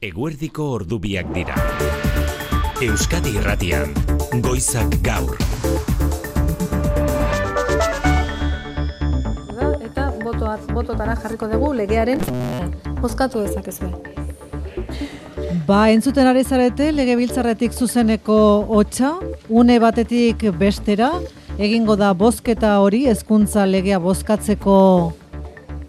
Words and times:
Eguerdiko 0.00 0.64
ordubiak 0.78 1.26
dira. 1.34 1.52
Euskadi 2.80 3.34
Irratian, 3.36 3.90
Goizak 4.40 4.94
Gaur. 5.04 5.36
Eta 9.84 10.06
botoa, 10.22 10.56
bototara 10.72 11.18
jarriko 11.20 11.50
dugu 11.52 11.74
legearen 11.82 12.24
bozkatu 13.02 13.44
dezakezue. 13.44 13.92
Ba, 15.68 15.82
entzuten 15.92 16.32
ari 16.32 16.48
zarete, 16.48 16.88
legebiltzarretik 16.96 17.76
zuzeneko 17.76 18.40
hotxa, 18.72 19.18
une 19.50 19.76
batetik 19.84 20.48
bestera, 20.56 21.12
egingo 21.58 22.00
da 22.00 22.14
bozketa 22.14 22.78
hori, 22.80 23.04
hezkuntza 23.12 23.68
legea 23.68 24.00
bozkatzeko 24.00 24.80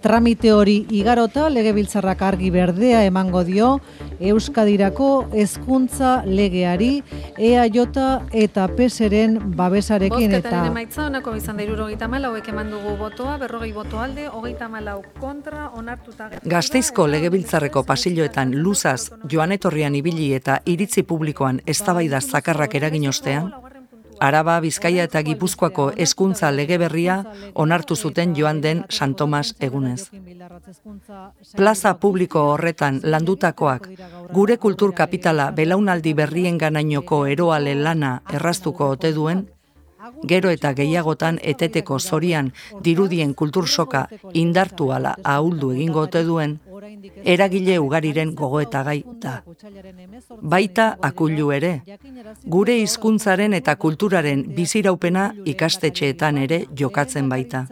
tramite 0.02 0.52
hori 0.54 0.86
igarota, 0.90 1.50
legebiltzarrak 1.50 2.22
argi 2.22 2.50
berdea 2.54 3.04
emango 3.06 3.44
dio, 3.44 3.80
Euskadirako 4.22 5.08
hezkuntza 5.34 6.22
legeari 6.26 7.02
EAJ 7.38 7.78
eta 8.38 8.68
PSren 8.78 9.40
babesarekin 9.58 10.36
eta 10.36 10.38
Bozketaren 10.38 10.72
emaitza 10.72 11.06
honako 11.08 11.34
izan 11.36 11.58
da 11.58 11.66
74 11.66 12.30
hauek 12.30 12.50
eman 12.54 12.70
dugu 12.72 12.96
botoa 13.00 13.38
40 13.42 13.74
boto 13.74 14.00
alde 14.00 14.28
34 14.30 15.20
kontra 15.20 15.70
onartuta 15.78 16.30
Gasteizko 16.46 17.08
legebiltzarreko 17.08 17.84
pasilloetan 17.84 18.54
luzaz 18.62 19.10
joan 19.32 19.52
etorrian 19.58 19.96
ibili 19.96 20.32
eta 20.38 20.60
iritzi 20.66 21.04
publikoan 21.04 21.62
eztabaida 21.66 22.22
zakarrak 22.22 22.76
eragin 22.76 23.08
ostean, 23.10 23.52
Araba, 24.22 24.60
Bizkaia 24.62 25.08
eta 25.08 25.24
Gipuzkoako 25.26 25.88
hezkuntza 25.98 26.52
lege 26.54 26.78
berria 26.78 27.16
onartu 27.64 27.96
zuten 27.96 28.36
joan 28.38 28.60
den 28.62 28.84
San 28.90 29.16
Tomas 29.16 29.56
egunez. 29.60 30.12
Plaza 31.58 31.96
publiko 32.04 32.44
horretan 32.52 33.00
landutakoak 33.04 33.88
gure 34.34 34.58
kultur 34.58 34.94
kapitala 34.94 35.50
belaunaldi 35.58 36.14
berrien 36.14 36.60
ganainoko 36.62 37.26
eroale 37.34 37.74
lana 37.76 38.14
erraztuko 38.34 38.92
ote 38.98 39.12
duen, 39.18 39.48
gero 40.28 40.50
eta 40.50 40.74
gehiagotan 40.74 41.40
eteteko 41.54 42.00
zorian 42.00 42.52
dirudien 42.84 43.34
kultursoka 43.34 44.08
indartu 44.34 44.92
ala 44.92 45.16
ahuldu 45.24 45.72
egingo 45.76 46.02
ote 46.08 46.24
duen, 46.24 46.60
eragile 47.24 47.78
ugariren 47.80 48.34
gogoetagai 48.36 49.04
da. 49.22 49.36
Baita 50.42 50.88
akullu 51.02 51.52
ere, 51.52 51.74
gure 52.46 52.78
hizkuntzaren 52.82 53.54
eta 53.54 53.76
kulturaren 53.76 54.44
biziraupena 54.56 55.32
ikastetxeetan 55.46 56.38
ere 56.38 56.66
jokatzen 56.84 57.30
baita. 57.30 57.66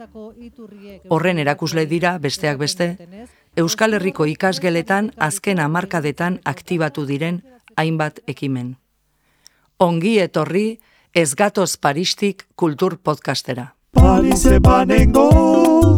Horren 1.08 1.38
erakusle 1.38 1.86
dira, 1.86 2.18
besteak 2.18 2.58
beste, 2.58 2.96
Euskal 3.56 3.94
Herriko 3.94 4.26
ikasgeletan 4.30 5.10
azken 5.18 5.58
hamarkadetan 5.58 6.38
aktibatu 6.44 7.02
diren 7.06 7.40
hainbat 7.76 8.20
ekimen. 8.30 8.76
Ongi 9.80 10.18
etorri, 10.22 10.78
ez 11.12 11.34
gatoz 11.34 11.76
paristik 11.76 12.46
kultur 12.54 12.98
podcastera. 13.02 13.74
Parise 13.90 14.60
banengo, 14.60 15.96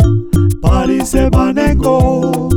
Parise 0.61 1.29
banengo, 1.31 2.49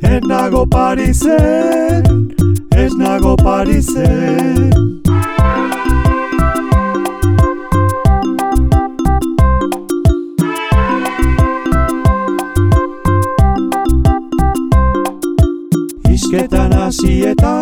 ez 0.00 0.20
nago 0.26 0.66
Parisen, 0.66 2.32
ez 2.70 2.92
nago 2.96 3.36
Parisen. 3.36 4.72
Izketan 16.08 16.72
hasieta, 16.72 17.54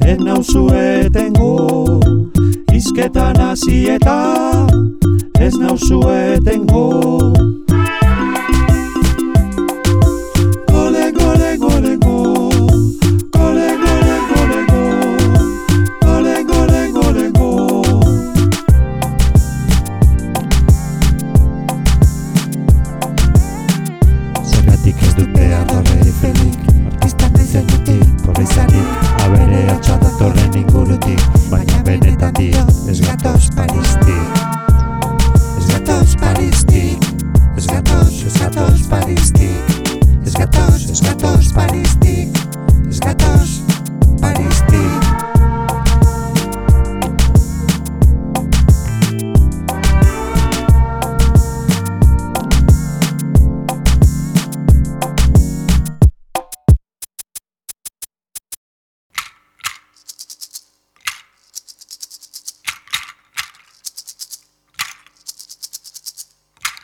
ez 0.00 0.18
nauzu 0.18 0.68
etengo, 0.74 2.00
Izketan 2.74 3.38
hasieta, 3.38 4.66
ez 5.38 5.54
nauzu 5.54 6.02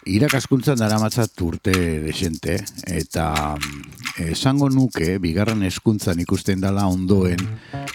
Irakaskuntzan 0.09 0.79
daramatzat 0.81 1.43
urte 1.45 1.73
desente, 2.01 2.55
eta 2.89 3.27
mm, 3.59 4.31
esango 4.33 4.71
nuke, 4.73 5.19
bigarren 5.21 5.61
hezkuntzan 5.67 6.23
ikusten 6.25 6.63
dala 6.63 6.87
ondoen, 6.89 7.43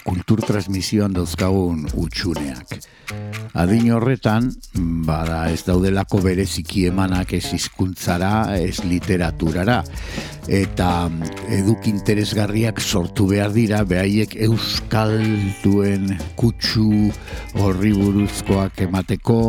kultur 0.06 0.40
transmisioan 0.46 1.16
dauzkagun 1.16 1.86
utxuneak. 1.98 2.78
Adin 3.56 3.88
horretan, 3.94 4.50
bada 5.06 5.46
ez 5.48 5.62
daudelako 5.66 6.20
bereziki 6.24 6.84
emanak 6.90 7.32
ez 7.38 7.44
hizkuntzara, 7.54 8.58
ez 8.58 8.82
literaturara. 8.84 9.80
Eta 10.46 10.90
mm, 11.08 11.30
eduk 11.56 11.88
interesgarriak 11.90 12.82
sortu 12.82 13.26
behar 13.30 13.54
dira, 13.54 13.82
behaiek 13.88 14.36
euskalduen 14.46 16.12
kutsu 16.38 17.08
horri 17.62 17.94
buruzkoak 17.96 18.84
emateko, 18.86 19.40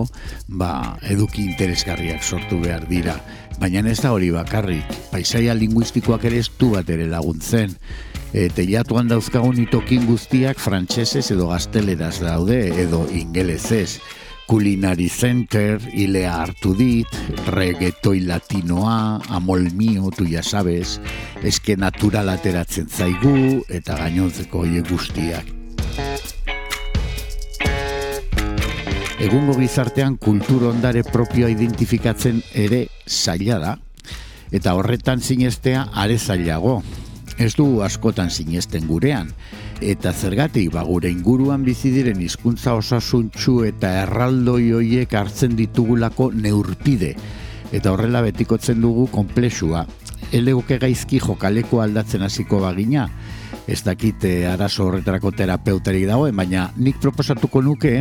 ba, 0.47 0.71
eduki 1.11 1.45
interesgarriak 1.51 2.23
sortu 2.23 2.61
behar 2.63 2.87
dira. 2.89 3.19
Baina 3.57 3.81
ez 3.89 3.99
da 3.99 4.13
hori 4.13 4.29
bakarrik, 4.33 4.97
paisaia 5.11 5.53
linguistikoak 5.57 6.25
ere 6.29 6.41
ez 6.43 6.49
du 6.59 6.75
bat 6.75 6.89
ere 6.93 7.09
laguntzen. 7.09 7.73
E, 8.37 8.51
teilatuan 8.53 9.07
dauzkagun 9.09 9.57
itokin 9.63 10.03
guztiak 10.05 10.59
frantsesez 10.61 11.23
edo 11.33 11.47
gazteleraz 11.49 12.19
daude, 12.21 12.59
edo 12.83 12.99
ingelezez. 13.09 13.97
Culinary 14.45 15.07
Center, 15.09 15.81
Ilea 15.97 16.35
hartu 16.43 16.75
dit, 16.77 17.15
reggaetoi 17.49 18.19
latinoa, 18.27 19.23
amol 19.33 19.65
mio, 19.73 20.11
tu 20.13 20.27
ya 20.29 20.43
sabes, 20.45 20.99
eske 21.41 21.73
natural 21.81 22.29
ateratzen 22.29 22.85
zaigu, 22.85 23.63
eta 23.73 23.97
gainontzeko 24.03 24.61
hoiek 24.67 24.85
guztiak. 24.91 25.49
Egungo 29.17 29.57
gizartean 29.57 30.19
kultur 30.21 30.69
ondare 30.69 31.01
propioa 31.09 31.49
identifikatzen 31.57 32.45
ere 32.53 32.85
zaila 33.09 33.59
da, 33.65 33.75
eta 34.53 34.77
horretan 34.77 35.25
sinestea 35.25 35.87
are 36.05 36.21
zailago. 36.21 36.83
Ez 37.37 37.53
du 37.53 37.83
askotan 37.85 38.31
sinesten 38.33 38.87
gurean, 38.89 39.27
eta 39.85 40.09
zergatik 40.09 40.71
ba 40.73 40.81
gure 40.87 41.11
inguruan 41.13 41.61
bizi 41.65 41.91
diren 41.93 42.21
hizkuntza 42.25 42.73
osasuntsu 42.73 43.59
eta 43.67 43.91
erraldoi 44.01 44.71
hoiek 44.79 45.13
hartzen 45.13 45.53
ditugulako 45.59 46.31
neurpide. 46.33 47.13
Eta 47.71 47.93
horrela 47.93 48.23
betikotzen 48.25 48.81
dugu 48.81 49.05
konplexua. 49.13 49.85
Elegoke 50.33 50.79
gaizki 50.81 51.19
jokaleko 51.21 51.83
aldatzen 51.83 52.25
hasiko 52.25 52.59
bagina 52.63 53.05
ez 53.67 53.81
dakit 53.83 54.23
eh, 54.23 54.47
arazo 54.47 54.87
horretarako 54.87 55.33
terapeutarik 55.35 56.07
dagoen, 56.07 56.35
baina 56.35 56.69
nik 56.79 57.01
proposatuko 57.03 57.61
nuke 57.61 57.91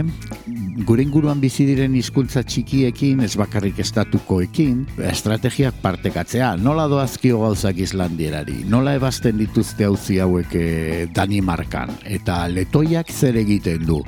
gure 0.86 1.02
inguruan 1.02 1.40
bizi 1.42 1.66
diren 1.66 1.94
hizkuntza 1.98 2.44
txikiekin, 2.46 3.24
ez 3.26 3.34
bakarrik 3.40 3.80
estatukoekin, 3.82 4.84
estrategiak 5.10 5.80
partekatzea. 5.82 6.54
Nola 6.62 6.86
doazkio 6.92 7.40
gauzak 7.42 7.80
Islandierari? 7.82 8.62
Nola 8.70 8.94
ebazten 8.98 9.40
dituzte 9.42 9.88
hauzi 9.88 10.20
hauek 10.22 10.54
eh, 10.54 11.06
Danimarkan? 11.14 11.96
Eta 12.04 12.44
letoiak 12.52 13.10
zer 13.10 13.40
egiten 13.42 13.86
du? 13.88 14.02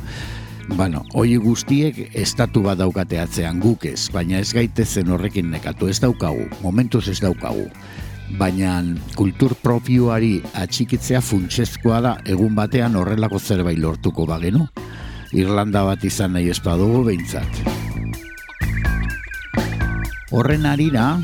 Bueno, 0.77 1.01
hoi 1.17 1.39
guztiek 1.41 1.97
estatu 2.13 2.61
bat 2.67 2.79
daukate 2.79 3.19
atzean 3.19 3.59
guk 3.63 3.87
ez, 3.89 4.11
baina 4.13 4.43
ez 4.43 4.53
gaitezen 4.53 5.09
horrekin 5.11 5.49
nekatu 5.51 5.89
ez 5.89 5.97
daukagu, 6.05 6.45
momentuz 6.63 7.07
ez 7.09 7.19
daukagu. 7.25 7.65
Baina 8.37 8.83
kultur 9.17 9.55
propioari 9.63 10.43
atxikitzea 10.55 11.21
funtsezkoa 11.25 12.01
da 12.05 12.13
egun 12.27 12.55
batean 12.59 12.97
horrelako 12.97 13.39
zerbait 13.39 13.79
lortuko 13.79 14.27
bagenu. 14.27 14.67
Irlanda 15.33 15.85
bat 15.85 16.05
izan 16.05 16.33
nahi 16.37 16.51
espadugu 16.53 17.05
behintzat. 17.09 17.61
Horren 20.33 20.67
arira, 20.69 21.17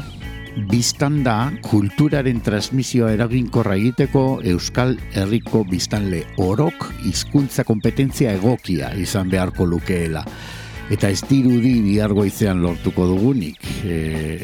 biztan 0.70 1.22
da 1.26 1.52
kulturaren 1.66 2.40
transmisioa 2.44 3.10
eraginkorra 3.16 3.76
egiteko 3.80 4.40
Euskal 4.54 4.94
Herriko 5.12 5.64
biztanle 5.68 6.22
orok 6.40 6.88
hizkuntza 7.04 7.64
kompetentzia 7.68 8.32
egokia 8.38 8.92
izan 9.00 9.32
beharko 9.32 9.66
lukeela. 9.66 10.24
Eta 10.92 11.08
ez 11.08 11.22
dirudi 11.24 11.78
bihargoizean 11.80 12.60
lortuko 12.60 13.06
dugunik. 13.08 13.60
E, 13.88 13.94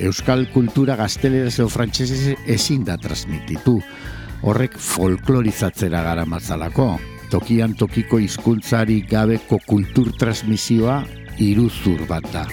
Euskal 0.09 0.47
kultura 0.55 0.97
gazteleraz 0.97 1.59
edo 1.59 1.69
frantsesez 1.69 2.37
ezin 2.49 2.85
da 2.89 2.97
transmititu. 2.97 3.77
Horrek 4.41 4.79
folklorizatzera 4.81 6.01
gara 6.07 6.25
matzalako. 6.25 6.95
Tokian 7.31 7.77
tokiko 7.79 8.19
hizkuntzari 8.19 9.03
gabeko 9.11 9.61
kultur 9.67 10.15
transmisioa 10.19 11.03
iruzur 11.39 12.09
bat 12.09 12.33
da. 12.33 12.47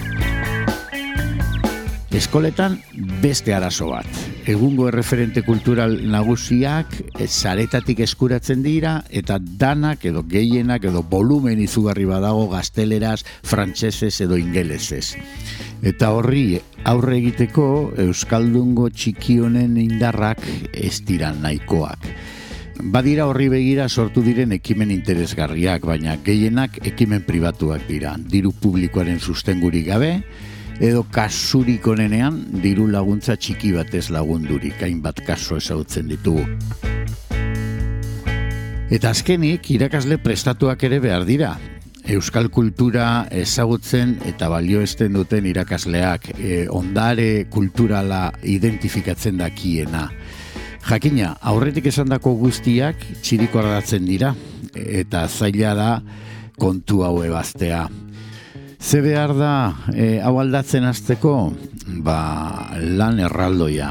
Eskoletan 2.08 2.78
beste 3.20 3.52
arazo 3.52 3.90
bat. 3.90 4.06
Egungo 4.48 4.86
erreferente 4.88 5.42
kultural 5.44 5.98
nagusiak 6.08 6.94
zaretatik 7.26 8.00
eskuratzen 8.00 8.62
dira 8.64 8.94
eta 9.12 9.36
danak 9.38 10.06
edo 10.08 10.22
gehienak 10.24 10.86
edo 10.88 11.02
volumen 11.04 11.60
izugarri 11.60 12.08
badago 12.08 12.48
gazteleraz, 12.48 13.20
frantsesez 13.44 14.22
edo 14.24 14.40
ingelesez. 14.40 15.18
Eta 15.84 16.14
horri 16.16 16.56
aurre 16.88 17.18
egiteko 17.20 17.68
Euskaldungo 18.08 18.88
txikionen 18.88 19.76
indarrak 19.76 20.40
ez 20.72 21.02
dira 21.04 21.34
nahikoak. 21.36 22.08
Badira 22.88 23.26
horri 23.28 23.50
begira 23.52 23.88
sortu 23.88 24.22
diren 24.24 24.54
ekimen 24.56 24.94
interesgarriak, 24.94 25.84
baina 25.84 26.16
gehienak 26.24 26.78
ekimen 26.86 27.24
pribatuak 27.26 27.84
dira. 27.88 28.14
Diru 28.16 28.54
publikoaren 28.54 29.18
sustengurik 29.20 29.90
gabe, 29.90 30.12
edo 30.80 31.02
kasurik 31.10 31.86
onenean 31.90 32.38
diru 32.62 32.86
laguntza 32.90 33.34
txiki 33.36 33.72
batez 33.74 34.08
lagundurik, 34.14 34.78
hainbat 34.82 35.24
kaso 35.26 35.58
ezagutzen 35.58 36.08
ditugu. 36.10 36.44
Eta 38.88 39.10
azkenik, 39.10 39.66
irakasle 39.74 40.16
prestatuak 40.22 40.84
ere 40.88 41.00
behar 41.02 41.26
dira. 41.28 41.56
Euskal 42.08 42.48
kultura 42.48 43.26
ezagutzen 43.34 44.14
eta 44.24 44.48
balioesten 44.48 45.12
duten 45.12 45.44
irakasleak, 45.50 46.30
e, 46.38 46.62
ondare 46.72 47.44
kulturala 47.52 48.30
identifikatzen 48.48 49.42
dakiena. 49.42 50.06
Jakina, 50.88 51.34
aurretik 51.42 51.90
esandako 51.90 52.32
guztiak 52.40 52.96
txiriko 53.20 53.60
dira, 54.06 54.34
eta 54.74 55.28
zaila 55.28 55.74
da 55.74 56.02
kontu 56.56 57.02
hau 57.04 57.22
ebaztea. 57.24 57.88
Ze 58.80 59.00
behar 59.02 59.34
da 59.36 59.54
e, 59.92 60.20
hau 60.22 60.38
aldatzen 60.40 60.86
hasteko 60.86 61.52
ba, 62.04 62.70
lan 62.78 63.18
erraldoia 63.20 63.90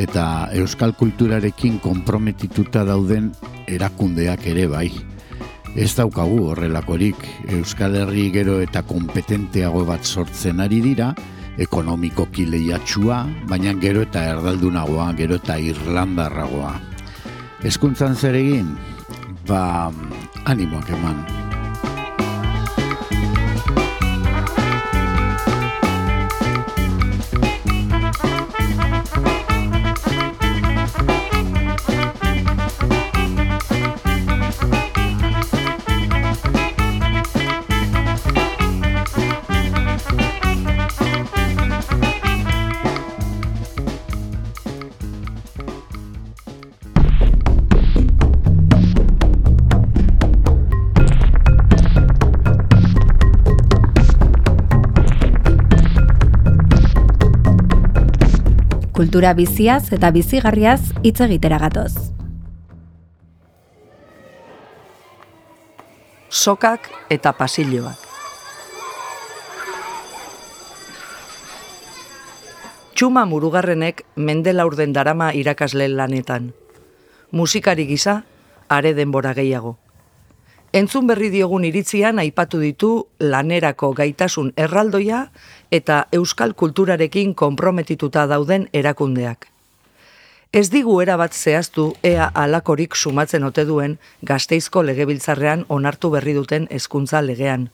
eta 0.00 0.24
euskal 0.54 0.94
kulturarekin 0.94 1.80
konprometituta 1.82 2.84
dauden 2.86 3.32
erakundeak 3.66 4.46
ere 4.52 4.66
bai. 4.70 4.90
Ez 5.78 5.92
daukagu 5.94 6.50
horrelakorik 6.50 7.26
Euskal 7.54 7.94
Herri 8.00 8.28
gero 8.34 8.58
eta 8.62 8.82
kompetenteago 8.82 9.84
bat 9.86 10.04
sortzen 10.04 10.60
ari 10.60 10.80
dira, 10.82 11.12
ekonomiko 11.58 12.26
kileiatxua, 12.34 13.20
baina 13.50 13.74
gero 13.82 14.02
eta 14.06 14.24
erdaldunagoa, 14.32 15.12
gero 15.18 15.38
eta 15.38 15.58
irlandarragoa. 15.62 16.74
Hezkuntzan 17.62 18.16
zer 18.16 18.40
egin? 18.40 18.74
Ba, 19.46 19.92
animoak 20.50 20.90
eman. 20.96 21.39
Kultura 59.00 59.30
biziaz 59.32 59.94
eta 59.96 60.10
bizigarriaz 60.12 60.90
hitz 61.00 61.22
egitera 61.24 61.56
gatoz. 61.56 62.10
Sokak 66.28 66.90
eta 67.08 67.32
pasilloak. 67.38 67.96
Txuma 72.92 73.24
murugarrenek 73.24 74.04
mendela 74.20 74.68
urden 74.68 74.92
darama 74.92 75.30
irakasle 75.32 75.88
lanetan. 75.88 76.52
Musikari 77.32 77.88
gisa, 77.88 78.24
are 78.68 78.92
denbora 78.92 79.32
gehiago. 79.32 79.78
Entzun 80.72 81.08
berri 81.10 81.32
diogun 81.34 81.64
iritzian 81.66 82.20
aipatu 82.22 82.60
ditu 82.62 82.88
lanerako 83.18 83.88
gaitasun 83.98 84.52
erraldoia 84.56 85.24
eta 85.74 86.04
euskal 86.14 86.52
kulturarekin 86.54 87.32
konprometituta 87.34 88.28
dauden 88.30 88.68
erakundeak. 88.72 89.48
Ez 90.52 90.68
digu 90.70 91.00
erabat 91.02 91.34
zehaztu 91.34 91.88
ea 92.06 92.28
alakorik 92.34 92.94
sumatzen 92.94 93.44
ote 93.48 93.64
duen 93.66 93.96
gazteizko 94.22 94.84
legebiltzarrean 94.86 95.64
onartu 95.68 96.10
berri 96.10 96.36
duten 96.38 96.68
hezkuntza 96.70 97.22
legean. 97.22 97.66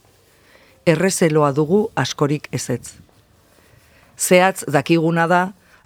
Errezeloa 0.86 1.52
dugu 1.52 1.90
askorik 1.96 2.48
ezetz. 2.52 2.94
Zehatz 4.16 4.64
dakiguna 4.72 5.26
da, 5.26 5.42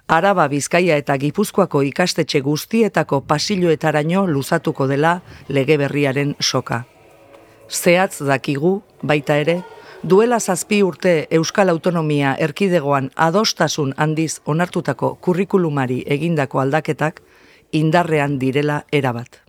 Araba 0.07 0.47
Bizkaia 0.47 0.95
eta 0.95 1.17
Gipuzkoako 1.17 1.83
ikastetxe 1.91 2.39
guztietako 2.39 3.21
pasilloetaraino 3.27 4.25
luzatuko 4.27 4.87
dela 4.87 5.17
lege 5.49 5.77
berriaren 5.77 6.35
soka 6.39 6.85
zehatz 7.71 8.21
dakigu, 8.27 8.81
baita 9.01 9.37
ere, 9.41 9.61
duela 10.03 10.39
zazpi 10.39 10.81
urte 10.83 11.27
Euskal 11.31 11.69
Autonomia 11.69 12.35
erkidegoan 12.39 13.11
adostasun 13.15 13.93
handiz 13.97 14.41
onartutako 14.45 15.15
kurrikulumari 15.21 16.03
egindako 16.05 16.59
aldaketak 16.59 17.21
indarrean 17.71 18.37
direla 18.39 18.83
erabat. 18.91 19.41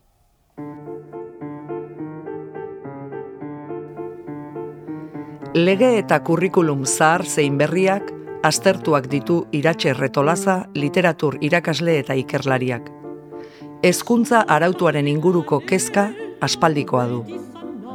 Lege 5.54 5.98
eta 5.98 6.22
kurrikulum 6.24 6.86
zahar 6.86 7.26
zein 7.28 7.58
berriak 7.58 8.08
aztertuak 8.42 9.06
ditu 9.12 9.42
iratxe 9.52 9.92
retolaza, 9.92 10.66
literatur 10.74 11.36
irakasle 11.40 11.98
eta 12.00 12.16
ikerlariak. 12.16 12.88
Hezkuntza 13.84 14.42
arautuaren 14.48 15.08
inguruko 15.08 15.60
kezka 15.66 16.08
aspaldikoa 16.40 17.06
du. 17.10 17.51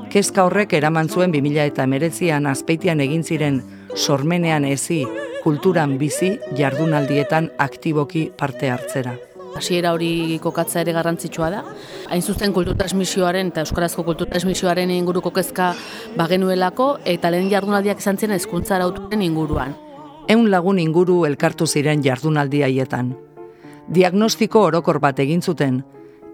Kezka 0.07 0.45
horrek 0.47 0.71
eraman 0.71 1.09
zuen 1.11 1.33
2000 1.35 1.65
eta 1.67 1.85
meretzian 1.91 2.45
azpeitian 2.47 3.01
egin 3.03 3.25
ziren 3.27 3.57
sormenean 3.95 4.63
ezi 4.65 5.01
kulturan 5.43 5.97
bizi 5.99 6.29
jardunaldietan 6.55 7.49
aktiboki 7.59 8.29
parte 8.39 8.69
hartzera. 8.71 9.17
Hasiera 9.57 9.91
hori 9.91 10.37
kokatza 10.39 10.79
ere 10.79 10.93
garrantzitsua 10.95 11.49
da. 11.51 11.63
Hain 12.07 12.21
zuzen 12.21 12.53
kulturtransmisioaren 12.55 13.51
eta 13.51 13.65
euskarazko 13.65 14.05
kulturtransmisioaren 14.07 14.95
inguruko 14.95 15.33
kezka 15.35 15.73
bagenuelako 16.15 16.87
eta 17.03 17.31
lehen 17.33 17.51
jardunaldiak 17.51 17.99
izan 17.99 18.17
zen 18.17 18.31
hezkuntza 18.31 18.77
arautuaren 18.77 19.25
inguruan. 19.27 19.75
Ehun 20.27 20.47
lagun 20.51 20.79
inguru 20.79 21.25
elkartu 21.25 21.67
ziren 21.67 22.03
jardunaldi 22.03 22.63
haietan. 22.63 23.11
Diagnostiko 23.91 24.63
orokor 24.71 24.99
bat 25.03 25.19
egin 25.19 25.41
zuten 25.41 25.83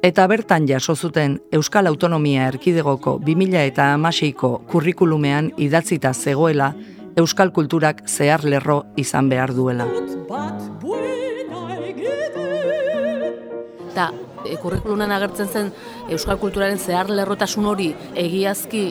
eta 0.04 0.26
bertan 0.28 0.66
jaso 0.68 0.96
zuten 0.96 1.38
Euskal 1.56 1.88
Autonomia 1.88 2.50
Erkidegoko 2.52 3.16
2000 3.24 3.62
eta 3.70 3.86
amaseiko 3.94 4.50
kurrikulumean 4.68 5.54
idatzita 5.58 6.12
zegoela 6.14 6.74
Euskal 7.16 7.54
Kulturak 7.56 8.04
zehar 8.10 8.44
lerro 8.44 8.84
izan 8.98 9.30
behar 9.32 9.56
duela. 9.56 9.88
Eta 13.94 14.12
E, 14.44 14.58
kurrikulunan 14.60 15.12
agertzen 15.16 15.48
zen 15.48 15.70
Euskal 16.12 16.36
Kulturaren 16.36 16.76
zehar 16.76 17.08
lerrotasun 17.08 17.64
hori 17.70 17.86
egiazki 18.20 18.82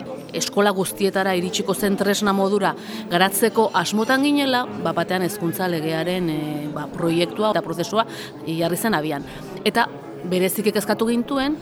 eskola 0.40 0.70
guztietara 0.72 1.34
iritsiko 1.36 1.74
zen 1.74 1.98
tresna 2.00 2.32
modura 2.32 2.70
garatzeko 3.10 3.66
asmotan 3.76 4.24
ginela, 4.24 4.62
ba, 4.80 4.94
batean 4.96 5.26
hezkuntza 5.26 5.68
legearen 5.68 6.30
e, 6.32 6.38
ba, 6.72 6.86
proiektua 6.94 7.52
eta 7.52 7.60
prozesua 7.66 8.06
jarri 8.46 8.80
zen 8.80 8.96
abian. 8.96 9.28
Eta 9.68 9.90
berezik 10.30 10.70
eskatu 10.76 11.06
gintuen, 11.08 11.56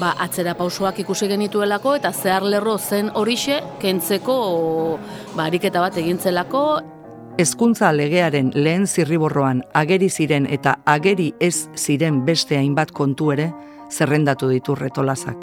ba, 0.00 0.14
atzera 0.18 0.54
pausoak 0.58 1.00
ikusi 1.04 1.28
genituelako 1.30 1.94
eta 1.98 2.12
zehar 2.12 2.46
lerro 2.46 2.76
zen 2.78 3.10
horixe 3.14 3.60
kentzeko 3.82 4.36
ba, 5.36 5.46
ariketa 5.46 5.80
bat 5.84 5.98
egintzelako. 6.02 6.64
Hezkuntza 7.38 7.90
legearen 7.92 8.52
lehen 8.54 8.86
zirriborroan 8.86 9.64
ageri 9.74 10.08
ziren 10.10 10.46
eta 10.46 10.76
ageri 10.86 11.32
ez 11.40 11.66
ziren 11.74 12.22
beste 12.26 12.58
hainbat 12.58 12.92
kontu 12.94 13.32
ere 13.34 13.50
zerrendatu 13.90 14.48
ditu 14.52 14.76
retolazak. 14.78 15.42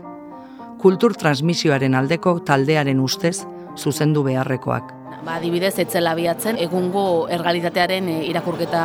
Kultur 0.81 1.13
transmisioaren 1.13 1.95
aldeko 1.95 2.39
taldearen 2.47 2.99
ustez 3.03 3.43
zuzendu 3.77 4.23
beharrekoak. 4.23 5.00
Ba, 5.19 5.35
adibidez, 5.35 5.73
etzela 5.83 6.13
biatzen, 6.15 6.55
egungo 6.63 7.27
ergalitatearen 7.35 8.07
e, 8.09 8.13
irakurketa 8.29 8.83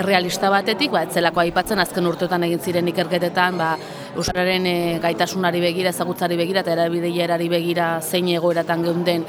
errealista 0.00 0.50
batetik, 0.50 0.90
ba, 0.90 1.04
etzelako 1.06 1.44
aipatzen 1.44 1.78
azken 1.78 2.08
urteotan 2.10 2.42
egin 2.48 2.58
ziren 2.60 2.90
ikerketetan, 2.90 3.56
ba, 3.60 3.70
Euskararen 4.10 4.66
e, 4.66 4.74
gaitasunari 5.00 5.62
begira, 5.62 5.92
ezagutzari 5.94 6.36
begira, 6.40 6.64
eta 6.64 6.74
erabideiarari 6.74 7.46
begira 7.52 7.92
zein 8.02 8.28
egoeratan 8.34 8.82
geunden. 8.88 9.24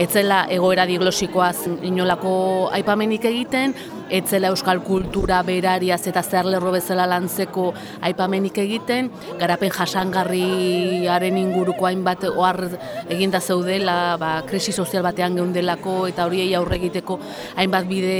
Etzela 0.00 0.46
egoera 0.50 0.88
diglosikoaz 0.88 1.68
inolako 1.86 2.34
aipamenik 2.74 3.28
egiten, 3.28 3.76
etzela 4.14 4.50
euskal 4.52 4.80
kultura 4.86 5.40
berariaz 5.46 6.02
eta 6.10 6.22
zer 6.22 6.46
lerro 6.46 6.72
bezala 6.74 7.06
lantzeko 7.10 7.70
aipamenik 8.08 8.60
egiten, 8.62 9.10
garapen 9.40 9.72
jasangarriaren 9.74 11.40
inguruko 11.40 11.88
hainbat 11.90 12.28
ohar 12.34 12.60
eginda 13.08 13.40
zeudela, 13.40 14.16
ba, 14.20 14.36
krisi 14.48 14.72
sozial 14.72 15.04
batean 15.06 15.40
geundelako 15.40 16.04
eta 16.10 16.28
horiei 16.28 16.52
aurre 16.54 16.78
egiteko 16.82 17.18
hainbat 17.56 17.90
bide 17.90 18.16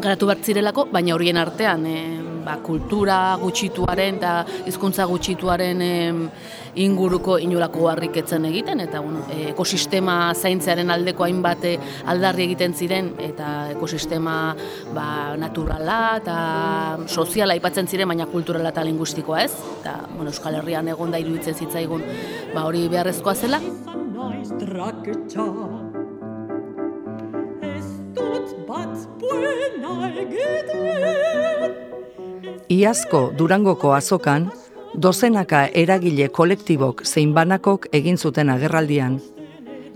garatu 0.00 0.26
bat 0.26 0.42
zirelako, 0.42 0.88
baina 0.92 1.14
horien 1.14 1.38
artean 1.38 1.86
e, 1.86 1.98
ba, 2.44 2.58
kultura 2.64 3.36
gutxituaren 3.40 4.18
eta 4.18 4.32
hizkuntza 4.68 5.06
gutxituaren 5.10 5.82
e, 5.82 5.92
inguruko 6.84 7.36
inolako 7.38 7.86
harriketzen 7.92 8.44
egiten 8.50 8.82
eta 8.84 9.00
bueno, 9.04 9.24
e, 9.30 9.50
ekosistema 9.52 10.16
zaintzearen 10.34 10.90
aldeko 10.90 11.26
hainbat 11.26 11.64
e, 11.68 11.74
aldarri 12.10 12.48
egiten 12.48 12.74
ziren 12.74 13.12
eta 13.22 13.52
ekosistema 13.76 14.36
ba, 14.96 15.06
naturala 15.40 16.00
eta 16.20 16.36
soziala 17.06 17.54
aipatzen 17.56 17.88
ziren 17.88 18.10
baina 18.10 18.26
kulturala 18.30 18.74
eta 18.74 18.84
linguistikoa 18.86 19.44
ez? 19.46 19.52
Eta 19.80 19.96
bueno, 20.16 20.30
Euskal 20.34 20.58
Herrian 20.60 20.90
egon 20.92 21.14
da 21.14 21.22
iruditzen 21.22 21.54
zitzaigun 21.54 22.04
ba, 22.54 22.66
hori 22.66 22.88
beharrezkoa 22.92 23.34
zela 23.34 23.62
Iazko 32.68 33.20
Durangoko 33.38 33.92
azokan, 33.94 34.50
dozenaka 34.94 35.66
eragile 35.82 36.28
kolektibok 36.28 37.04
zein 37.04 37.34
banakok 37.34 37.88
egin 37.92 38.18
zuten 38.18 38.50
agerraldian. 38.50 39.20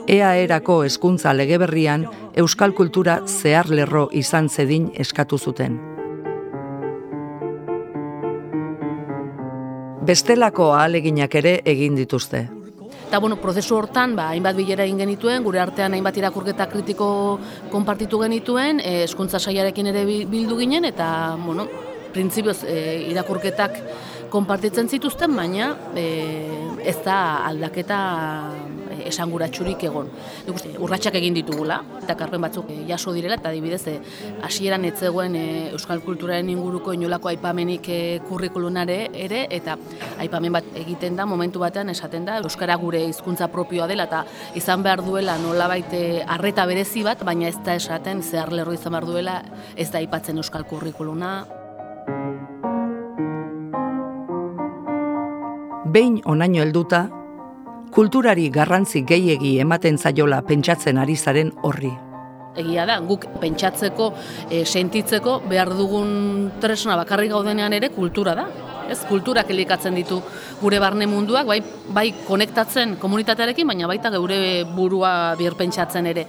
Ea 0.08 0.34
erako 0.40 0.82
hezkuntza 0.84 1.32
legeberrian 1.36 2.06
euskal 2.36 2.72
kultura 2.74 3.20
zehar 3.26 3.68
lerro 3.68 4.08
izan 4.12 4.48
zedin 4.48 4.90
eskatu 4.94 5.38
zuten. 5.38 5.78
Bestelako 10.08 10.72
ahaleginak 10.72 11.34
ere 11.34 11.58
egin 11.64 11.98
dituzte. 11.98 12.57
Eta, 13.08 13.20
bueno, 13.24 13.38
prozesu 13.40 13.72
hortan, 13.72 14.12
ba, 14.18 14.26
hainbat 14.34 14.52
bilera 14.58 14.84
egin 14.84 14.98
genituen, 15.00 15.40
gure 15.40 15.62
artean 15.62 15.94
hainbat 15.96 16.18
irakurketa 16.20 16.66
kritiko 16.68 17.06
konpartitu 17.72 18.18
genituen, 18.20 18.82
eh, 18.84 18.98
eskuntza 19.06 19.40
saiarekin 19.40 19.88
ere 19.94 20.02
bildu 20.04 20.58
ginen, 20.58 20.84
eta, 20.84 21.06
bueno, 21.40 21.64
printzipioz 22.12 22.58
e, 22.64 22.76
irakurketak 23.12 23.78
konpartitzen 24.30 24.88
zituzten, 24.88 25.34
baina 25.36 25.72
e, 25.96 26.08
ez 26.88 26.98
da 27.04 27.18
aldaketa 27.48 27.98
esanguratsurik 29.08 29.84
egon. 29.88 30.08
Nik 30.46 30.56
uste, 30.56 30.72
urratsak 30.82 31.16
egin 31.20 31.36
ditugula, 31.36 31.78
eta 32.02 32.16
karpen 32.18 32.42
batzuk 32.44 32.70
eh, 32.72 32.80
jaso 32.88 33.12
direla, 33.16 33.38
eta 33.38 33.52
adibidez, 33.52 33.82
e, 33.90 33.96
hasieran 34.46 34.84
etzegoen 34.88 35.36
e, 35.38 35.44
euskal 35.76 36.02
kulturaren 36.04 36.50
inguruko 36.52 36.94
inolako 36.96 37.32
aipamenik 37.32 37.88
e, 37.92 38.00
kurrikulunare 38.28 38.98
ere, 39.26 39.44
eta 39.54 39.78
aipamen 40.24 40.58
bat 40.58 40.72
egiten 40.82 41.18
da, 41.18 41.28
momentu 41.28 41.62
batean 41.62 41.92
esaten 41.94 42.26
da, 42.28 42.38
euskara 42.44 42.76
gure 42.80 43.04
hizkuntza 43.08 43.50
propioa 43.52 43.88
dela, 43.90 44.08
eta 44.08 44.24
izan 44.58 44.84
behar 44.86 45.04
duela 45.06 45.38
nolabait 45.42 45.94
arreta 46.28 46.66
berezi 46.68 47.04
bat, 47.06 47.24
baina 47.24 47.48
ez 47.48 47.56
da 47.64 47.78
esaten 47.78 48.22
zehar 48.22 48.52
lerro 48.52 48.76
izan 48.76 48.94
behar 48.96 49.08
duela, 49.08 49.40
ez 49.76 49.90
da 49.92 50.02
aipatzen 50.02 50.42
euskal 50.42 50.66
kurrikuluna. 50.68 51.67
Behin 55.88 56.18
onaino 56.28 56.60
helduta, 56.60 57.06
kulturari 57.96 58.50
garrantzi 58.52 59.00
gehiegi 59.08 59.54
ematen 59.62 59.96
zaiola 59.96 60.42
pentsatzen 60.44 60.98
ari 61.00 61.14
zaren 61.16 61.52
horri. 61.64 61.92
Egia 62.60 62.84
da, 62.90 62.98
guk 63.00 63.24
pentsatzeko, 63.40 64.10
e, 64.50 64.64
sentitzeko, 64.66 65.38
behar 65.48 65.72
dugun 65.78 66.50
tresna 66.60 66.96
bakarri 67.00 67.30
gaudenean 67.32 67.72
ere 67.72 67.88
kultura 67.94 68.34
da. 68.36 68.44
Ez, 68.88 68.98
kulturak 69.08 69.48
elikatzen 69.54 69.96
ditu 69.96 70.20
gure 70.60 70.80
barne 70.80 71.08
munduak, 71.08 71.48
bai, 71.48 71.62
bai 71.94 72.10
konektatzen 72.26 72.98
komunitatearekin, 73.00 73.68
baina 73.72 73.88
baita 73.88 74.12
geure 74.12 74.40
burua 74.76 75.14
bir 75.40 75.56
pentsatzen 75.56 76.12
ere. 76.12 76.26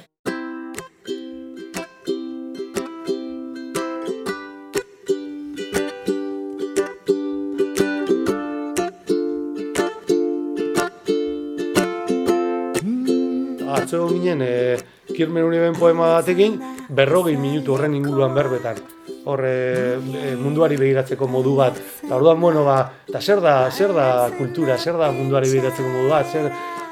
Ginen 14.22 14.42
e, 14.42 14.78
Kirmen 15.10 15.44
Uniben 15.44 15.76
poema 15.76 16.14
batekin 16.20 16.60
berrogei 16.90 17.36
minutu 17.38 17.74
horren 17.74 17.96
inguruan 17.98 18.34
berbetan. 18.36 18.80
Hor 19.26 19.44
e, 19.46 20.36
munduari 20.40 20.78
begiratzeko 20.78 21.28
modu 21.28 21.56
bat. 21.58 21.78
Eta 22.04 22.16
orduan, 22.16 22.40
bueno, 22.42 22.64
ba, 22.66 22.80
eta 23.10 23.22
zer 23.22 23.42
da, 23.42 23.56
zer 23.72 23.94
da 23.94 24.30
kultura, 24.38 24.78
zer 24.78 24.98
da 24.98 25.12
munduari 25.12 25.50
begiratzeko 25.50 25.90
modu 25.90 26.10
bat, 26.14 26.32
zer, 26.32 26.52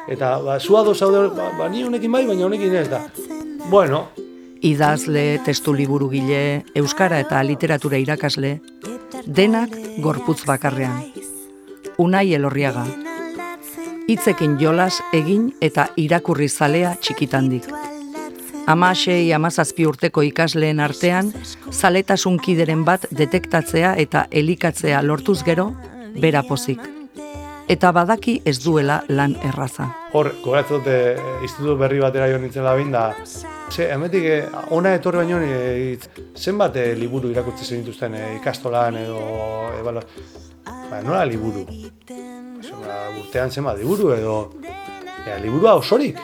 eta 0.10 0.38
ba, 0.44 0.60
zua 0.60 0.84
zaude, 0.94 1.28
ba, 1.36 1.52
ba, 1.58 1.70
ni 1.70 1.84
honekin 1.84 2.12
bai, 2.12 2.26
baina 2.28 2.46
honekin 2.46 2.76
ez 2.76 2.90
da. 2.90 3.04
Bueno. 3.70 4.08
Idazle, 4.62 5.40
testu 5.46 5.74
liburu 5.74 6.10
gile, 6.10 6.64
euskara 6.76 7.20
eta 7.22 7.44
literatura 7.44 7.98
irakasle, 8.02 8.58
denak 9.26 9.76
gorputz 10.02 10.44
bakarrean. 10.46 11.04
Unai 11.98 12.34
elorriaga 12.34 13.07
hitzekin 14.08 14.56
jolas 14.60 15.02
egin 15.14 15.50
eta 15.62 15.88
irakurri 16.00 16.48
zalea 16.48 16.96
txikitandik. 17.02 17.68
Amasei 18.68 19.32
amazazpi 19.36 19.86
urteko 19.88 20.24
ikasleen 20.28 20.80
artean, 20.84 21.32
zaletasun 21.72 22.40
kideren 22.44 22.84
bat 22.88 23.06
detektatzea 23.12 23.94
eta 24.04 24.26
elikatzea 24.32 25.02
lortuz 25.04 25.42
gero, 25.48 25.72
bera 26.20 26.44
pozik. 26.44 26.82
Eta 27.68 27.92
badaki 27.92 28.42
ez 28.48 28.58
duela 28.64 29.02
lan 29.10 29.36
erraza. 29.44 29.90
Hor, 30.16 30.32
gogatzen 30.44 30.80
dute, 30.80 30.98
institutu 31.44 31.76
berri 31.80 32.00
batera 32.00 32.30
joan 32.32 32.46
nintzen 32.48 32.64
labin 32.64 32.92
da, 32.96 33.10
ze, 33.70 33.90
emetik, 33.92 34.24
eh, 34.24 34.46
ona 34.76 34.94
etorri 34.96 35.20
baino, 35.24 35.42
e, 35.44 35.98
zenbat 36.36 36.80
e, 36.80 36.94
liburu 36.96 37.32
irakurtzen 37.32 37.68
zen 37.68 37.84
dituzten 37.84 38.16
ikastolan 38.38 39.02
edo, 39.04 39.20
e, 39.76 39.84
bala, 39.84 40.04
ba, 40.64 41.04
nola 41.04 41.26
liburu? 41.28 41.66
Ba, 42.76 42.96
urtean 43.16 43.52
zema 43.52 43.74
liburu 43.78 44.12
edo 44.16 44.38
ea, 45.28 45.38
liburua 45.44 45.78
osorik. 45.80 46.18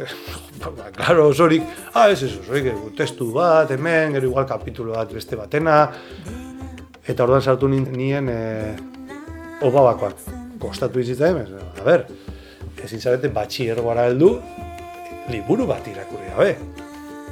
ba, 0.76 0.88
claro, 0.96 1.28
osorik, 1.28 1.64
ah, 1.92 2.08
ez 2.08 2.22
ez 2.24 2.32
osorik, 2.38 2.70
testu 2.96 3.30
bat, 3.34 3.70
hemen, 3.74 4.14
gero 4.16 4.30
igual 4.30 4.46
kapitulo 4.48 4.96
bat 4.96 5.12
beste 5.12 5.36
batena. 5.36 5.82
Eta 7.04 7.26
orduan 7.26 7.42
sartu 7.42 7.68
nien 7.68 8.28
e, 8.30 8.40
obabakoan. 9.66 10.14
Kostatu 10.60 11.00
izitza 11.00 11.28
hemen, 11.28 11.52
a 11.80 11.84
ber, 11.84 12.06
ezin 12.84 13.00
zabete 13.00 13.28
batxi 13.34 13.68
ergoara 13.74 14.06
heldu, 14.08 14.34
liburu 15.32 15.66
bat 15.68 15.88
irakurri 15.88 16.32
gabe. 16.36 16.54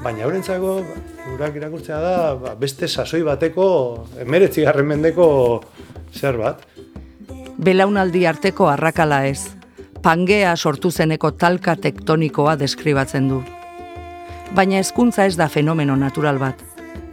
Baina 0.03 0.27
eurentzako, 0.27 0.75
urak 1.35 1.57
irakurtzea 1.59 2.01
da, 2.03 2.17
ba, 2.41 2.55
beste 2.61 2.89
sasoi 2.89 3.23
bateko, 3.27 3.69
emeretzi 4.25 4.67
garren 4.69 4.93
mendeko 4.93 5.29
zer 6.15 6.39
bat 6.41 6.65
belaunaldi 7.59 8.23
arteko 8.27 8.69
arrakala 8.71 9.25
ez, 9.27 9.51
pangea 10.03 10.55
sortu 10.57 10.91
zeneko 10.91 11.33
talka 11.35 11.75
tektonikoa 11.77 12.55
deskribatzen 12.57 13.29
du. 13.29 13.41
Baina 14.55 14.79
hezkuntza 14.79 15.27
ez 15.27 15.35
da 15.37 15.49
fenomeno 15.51 15.97
natural 15.99 16.39
bat, 16.39 16.63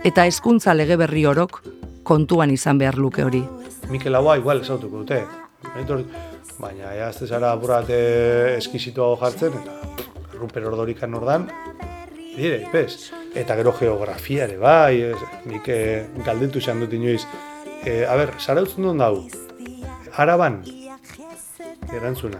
eta 0.06 0.25
hezkuntza 0.30 0.75
lege 0.78 0.98
berri 1.02 1.25
orok 1.25 1.64
kontuan 2.06 2.54
izan 2.54 2.78
behar 2.78 3.00
luke 3.02 3.25
hori. 3.25 3.42
Mikel 3.90 4.16
Aua 4.16 4.38
igual 4.38 4.62
esautuko 4.62 5.02
dute. 5.02 5.24
Etor, 5.82 6.04
baina, 6.62 6.94
ja, 6.94 7.10
ez 7.10 7.25
zara 7.28 7.52
apurate 7.52 7.98
eskizitoago 8.60 9.18
jartzen, 9.24 9.58
eta 9.64 10.38
Ruper 10.38 10.68
Ordorikan 10.70 11.14
ordan, 11.18 11.48
dire, 12.36 12.62
ipez. 12.68 13.10
Eta 13.36 13.58
gero 13.58 13.74
geografiare, 13.74 14.60
bai, 14.62 15.02
ez, 15.10 15.18
nik 15.50 15.68
eh, 15.74 16.06
galdetu 16.24 16.62
izan 16.62 16.86
dut 16.86 16.94
inoiz. 16.94 17.24
E, 17.84 18.06
a 18.06 18.14
ber, 18.16 18.36
zara 18.40 18.64
utzen 18.64 18.86
duen 18.86 19.02
dau, 19.02 19.25
araban, 20.17 20.62
erantzuna. 21.93 22.39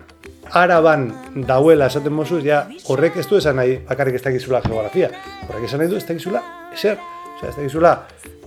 Araban 0.52 1.10
dauela 1.48 1.90
esaten 1.90 2.14
mozuz, 2.14 2.44
ja, 2.46 2.66
horrek 2.92 3.18
ez 3.18 3.26
du 3.28 3.40
esan 3.40 3.58
nahi, 3.60 3.80
bakarrik 3.88 4.20
ez 4.20 4.24
dakizula 4.24 4.62
geografia. 4.66 5.10
Horrek 5.50 5.68
esan 5.68 5.84
nahi 5.84 5.92
du 5.92 6.00
ez 6.00 6.06
dakizula, 6.08 6.44
eser. 6.74 6.98
Osea, 7.36 7.50
ez 7.50 7.56
dakizula, 7.58 7.92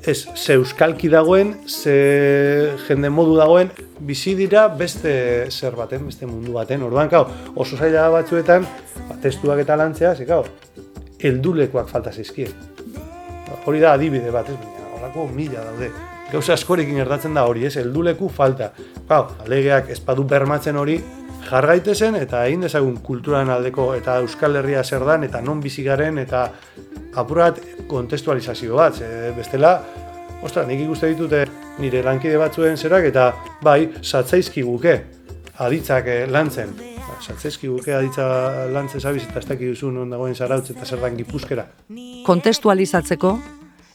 ez, 0.01 0.29
ze 0.35 0.55
euskalki 0.57 1.11
dagoen, 1.13 1.55
ze 1.69 1.95
jende 2.87 3.11
modu 3.13 3.37
dagoen, 3.37 3.69
bizi 4.01 4.33
dira 4.39 4.69
beste 4.69 5.13
zer 5.51 5.77
baten, 5.77 6.07
beste 6.09 6.27
mundu 6.27 6.55
baten. 6.57 6.83
Orduan, 6.87 7.11
kau, 7.13 7.27
oso 7.55 7.77
zaila 7.77 8.09
batzuetan, 8.15 8.65
ba, 9.09 9.19
testuak 9.23 9.61
eta 9.65 9.77
lantzea, 9.77 10.15
ze, 10.17 10.25
kau, 10.29 10.45
heldulekoak 11.21 11.91
falta 11.93 12.15
zaizkie. 12.15 12.49
Hori 13.67 13.85
da 13.85 13.93
adibide 13.99 14.33
bat, 14.33 14.49
ez, 14.49 14.57
baina, 14.57 14.89
horako 14.97 15.29
mila 15.35 15.67
daude. 15.67 15.93
Gauza 16.29 16.53
askorekin 16.53 16.99
gertatzen 17.01 17.35
da 17.35 17.47
hori, 17.49 17.65
ez, 17.65 17.77
helduleku 17.81 18.29
falta. 18.29 18.73
Kau, 19.09 19.23
alegeak 19.47 19.89
ez 19.95 20.01
badu 20.05 20.27
bermatzen 20.29 20.77
hori, 20.77 20.99
jargaitezen 21.49 22.19
eta 22.19 22.43
egin 22.47 22.67
dezagun 22.67 22.99
kulturan 23.05 23.49
aldeko 23.55 23.93
eta 23.97 24.19
Euskal 24.21 24.59
Herria 24.61 24.83
zer 24.85 25.07
dan 25.09 25.25
eta 25.25 25.41
non 25.41 25.63
bizi 25.65 25.85
garen 25.87 26.19
eta 26.21 26.49
apurat 27.17 27.61
kontestualizazio 27.89 28.77
bat, 28.77 28.99
ze 29.01 29.33
bestela, 29.37 29.79
ostra, 30.43 30.67
nik 30.67 30.85
ikuste 30.85 31.09
ditute 31.15 31.47
nire 31.79 32.03
lankide 32.05 32.37
batzuen 32.39 32.77
zerak 32.77 33.09
eta 33.09 33.31
bai, 33.63 33.89
satzaizki 34.03 34.63
guke 34.63 34.99
aditzak 35.59 36.07
eh, 36.07 36.27
lantzen. 36.31 36.75
Satzaizki 37.19 37.67
guke 37.67 37.95
aditza 37.97 38.69
lantzen 38.71 39.01
zabiz 39.01 39.25
eta 39.25 39.41
ez 39.41 39.49
dakik 39.49 39.73
duzu 39.73 39.91
dagoen 40.11 40.37
zarautz 40.37 40.71
eta 40.71 40.85
zer 40.85 41.01
dan 41.03 41.17
gipuzkera. 41.17 41.65
Kontestualizatzeko, 42.27 43.33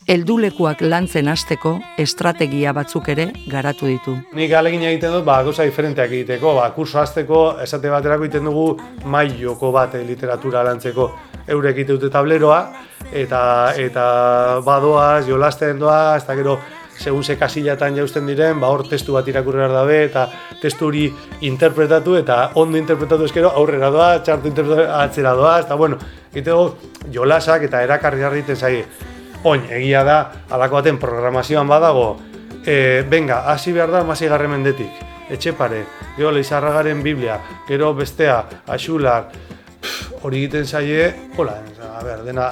heldulekuak 0.08 0.82
lantzen 0.84 1.30
hasteko 1.32 1.78
estrategia 2.02 2.74
batzuk 2.76 3.08
ere 3.14 3.30
garatu 3.48 3.88
ditu. 3.88 4.16
Nik 4.36 4.52
alegin 4.58 4.84
egiten 4.90 5.14
dut, 5.16 5.24
ba, 5.28 5.40
gauza 5.46 5.66
diferenteak 5.68 6.12
egiteko, 6.12 6.56
ba, 6.60 6.70
kurso 6.76 7.00
hasteko, 7.00 7.44
esate 7.64 7.92
baterako 7.94 8.28
egiten 8.28 8.50
dugu 8.50 8.68
mailoko 9.06 9.72
bat 9.76 9.96
literatura 10.04 10.64
lantzeko 10.68 11.10
eurek 11.48 11.78
egite 11.78 11.98
dute 11.98 12.12
tableroa, 12.12 12.62
eta, 13.12 13.42
eta 13.80 14.06
badoaz, 14.66 15.26
jolasten 15.28 15.80
doa, 15.80 16.18
ez 16.18 16.26
da 16.28 16.36
gero, 16.40 16.58
segun 17.00 17.24
ze 17.24 17.38
kasillatan 17.40 17.96
jausten 17.98 18.28
diren, 18.28 18.60
ba, 18.60 18.70
hor 18.74 18.86
testu 18.90 19.16
bat 19.16 19.28
irakurri 19.28 19.64
behar 19.64 19.78
dabe, 19.78 20.04
eta 20.10 20.28
testu 20.62 20.92
hori 20.92 21.08
interpretatu, 21.48 22.18
eta 22.20 22.52
ondo 22.60 22.78
interpretatu 22.78 23.32
eskero, 23.32 23.56
aurrera 23.56 23.90
doa, 23.92 24.12
txartu 24.20 24.52
interpretatu 24.52 25.00
atzera 25.00 25.34
doa, 25.40 25.58
eta 25.64 25.80
bueno, 25.80 25.98
egiteko 26.34 27.10
jolasak 27.14 27.70
eta 27.70 27.84
erakarri 27.88 28.24
harriten 28.24 28.60
zaie. 28.60 28.86
Oin, 29.44 29.66
egia 29.76 30.06
da, 30.08 30.18
alako 30.56 30.80
baten 30.80 30.98
programazioan 31.00 31.68
badago, 31.68 32.16
e, 32.66 33.04
venga, 33.12 33.42
hasi 33.52 33.74
behar 33.76 33.92
da, 33.92 34.04
masi 34.08 34.30
garre 34.32 34.48
mendetik, 34.48 35.02
etxe 35.30 35.52
pare, 35.58 35.82
gero 36.16 36.32
leizarragaren 36.32 37.02
Biblia, 37.04 37.42
gero 37.68 37.92
bestea, 37.98 38.38
axular, 38.72 39.28
hori 40.24 40.46
egiten 40.46 40.64
zaie, 40.64 41.10
hola, 41.36 41.58
a 41.90 42.04
ber, 42.06 42.24
dena, 42.24 42.48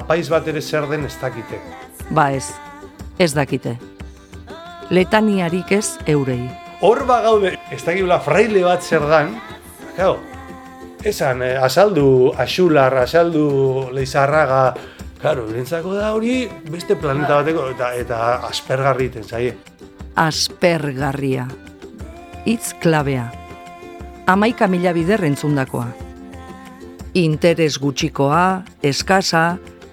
apaiz 0.00 0.26
bat 0.32 0.48
ere 0.50 0.60
zer 0.62 0.88
den 0.90 1.06
ez 1.06 1.14
dakite. 1.20 1.60
Ba 2.10 2.32
ez, 2.34 2.48
ez 3.22 3.30
dakite. 3.38 3.76
Letaniarik 4.90 5.70
ez 5.78 5.94
eurei. 6.10 6.50
Hor 6.82 7.04
ba 7.06 7.20
gaude, 7.22 7.54
ez 7.70 7.84
dakibula 7.86 8.18
fraile 8.20 8.64
bat 8.66 8.82
zer 8.82 9.06
dan, 9.06 9.36
gau, 9.94 10.16
esan, 11.06 11.46
eh, 11.46 11.54
asaldu 11.54 12.32
axular, 12.34 12.98
asaldu 13.06 13.92
leizarraga, 13.94 14.74
Claro, 15.22 15.44
irentzako 15.50 15.94
da 15.94 16.08
hori 16.16 16.48
beste 16.66 16.96
planeta 16.98 17.36
bateko 17.38 17.68
eta 17.70 17.92
eta 17.94 18.16
aspergarri 18.48 19.06
iten 19.06 19.22
zaie. 19.22 19.52
Aspergarria. 20.18 21.46
Itz 22.44 22.72
klabea. 22.82 23.28
Amaika 24.26 24.66
mila 24.66 24.90
bider 24.92 25.22
entzundakoa. 25.24 25.86
Interes 27.22 27.76
gutxikoa, 27.78 28.64
eskasa 28.82 29.44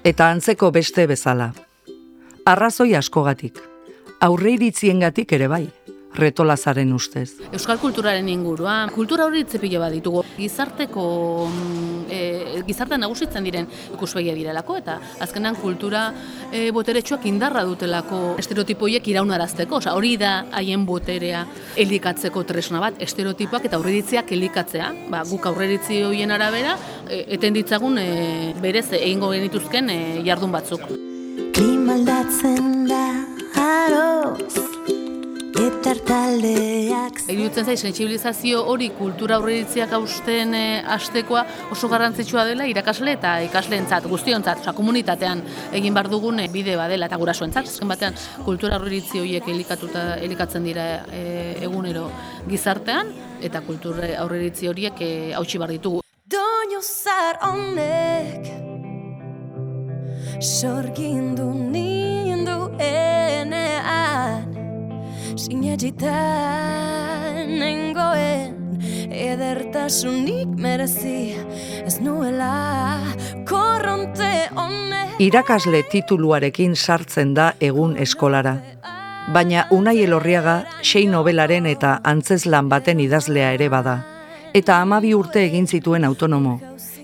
eta 0.04 0.32
antzeko 0.34 0.72
beste 0.74 1.06
bezala. 1.06 1.52
Arrazoi 2.50 2.96
askogatik. 2.98 3.62
Aurreiritziengatik 4.26 5.38
ere 5.38 5.48
bai 5.48 5.68
retolazaren 6.20 6.92
ustez. 6.94 7.30
Euskal 7.52 7.80
kulturaren 7.82 8.28
inguruan, 8.30 8.92
kultura 8.94 9.26
hori 9.26 9.44
itzepile 9.46 9.80
bat 9.82 9.94
ditugu. 9.96 10.24
Gizarteko, 10.38 11.06
e, 12.12 12.62
gizarte 12.68 12.98
nagusitzen 13.00 13.46
diren 13.48 13.68
ikuspegia 13.94 14.36
direlako, 14.38 14.78
eta 14.82 15.00
azkenan 15.24 15.58
kultura 15.60 16.10
e, 16.52 16.70
boteretsuak 16.76 17.26
indarra 17.30 17.64
dutelako 17.68 18.36
estereotipoiek 18.42 19.08
iraunarazteko. 19.14 19.80
Osa, 19.80 19.96
hori 19.98 20.16
da 20.22 20.34
haien 20.60 20.86
boterea 20.86 21.46
elikatzeko 21.80 22.44
tresna 22.50 22.84
bat, 22.84 23.00
estereotipoak 23.02 23.70
eta 23.70 23.80
aurreritziak 23.80 24.34
elikatzea. 24.36 24.92
Ba, 25.10 25.24
guk 25.30 25.46
aurreritzi 25.50 26.04
horien 26.08 26.36
arabera, 26.36 26.78
e, 27.08 27.24
eten 27.40 27.56
ditzagun 27.58 28.00
e, 28.02 28.10
berez 28.62 28.88
egingo 28.94 29.32
genituzken 29.36 29.94
e, 29.94 30.00
jardun 30.28 30.54
batzuk. 30.56 30.90
Klimaldatzen 31.56 32.88
da, 32.90 33.06
aroz, 33.60 34.69
Etartaldeak 35.58 37.24
Iruditzen 37.32 37.66
zai, 37.66 37.76
sensibilizazio 37.78 38.60
hori 38.70 38.90
kultura 38.94 39.40
aurreritziak 39.40 39.92
hausten 39.98 40.54
e, 40.54 40.64
astekoa 40.96 41.42
oso 41.74 41.90
garrantzitsua 41.90 42.44
dela 42.46 42.68
irakasle 42.70 43.16
eta 43.18 43.32
ikasleentzat, 43.48 44.06
guztiontzat, 44.12 44.62
oza, 44.62 44.74
komunitatean 44.78 45.42
egin 45.80 45.96
bar 45.98 46.10
dugun 46.12 46.44
eh, 46.44 46.48
bide 46.54 46.76
badela 46.78 47.10
eta 47.10 47.18
gurasoentzat. 47.22 47.72
Azken 47.72 47.90
batean 47.90 48.18
kultura 48.46 48.78
aurreritzi 48.78 49.24
horiek 49.24 49.50
elikatuta 49.50 50.04
elikatzen 50.22 50.68
dira 50.70 50.88
e, 51.10 51.24
egunero 51.66 52.10
gizartean 52.50 53.10
eta 53.42 53.64
kultura 53.66 54.14
aurreritzi 54.22 54.70
horiek 54.70 55.02
e, 55.02 55.12
hautsi 55.40 55.58
bar 55.62 55.74
ditugu. 55.74 56.04
Doño 56.30 56.84
zar 56.84 57.42
honek 57.50 58.54
Sorgindu 60.40 61.50
nindu 61.52 62.70
enean 62.80 64.49
Sinetxitan 65.36 66.10
nengoen 67.60 68.80
Edertasunik 69.12 70.48
merezi 70.58 71.36
Ez 71.86 72.00
nuela 72.02 72.98
korronte 73.50 74.50
honek 74.56 75.20
Irakasle 75.20 75.84
tituluarekin 75.92 76.76
sartzen 76.76 77.34
da 77.36 77.54
egun 77.62 77.98
eskolara. 77.98 78.56
Baina 79.34 79.66
Unai 79.76 80.00
Elorriaga 80.06 80.64
sei 80.82 81.06
nobelaren 81.12 81.66
eta 81.68 82.00
antzeslan 82.04 82.70
baten 82.72 83.00
idazlea 83.04 83.52
ere 83.58 83.70
bada. 83.70 84.00
Eta 84.56 84.80
amabi 84.82 85.14
urte 85.14 85.44
egin 85.44 85.68
zituen 85.68 86.06
autonomo, 86.08 86.60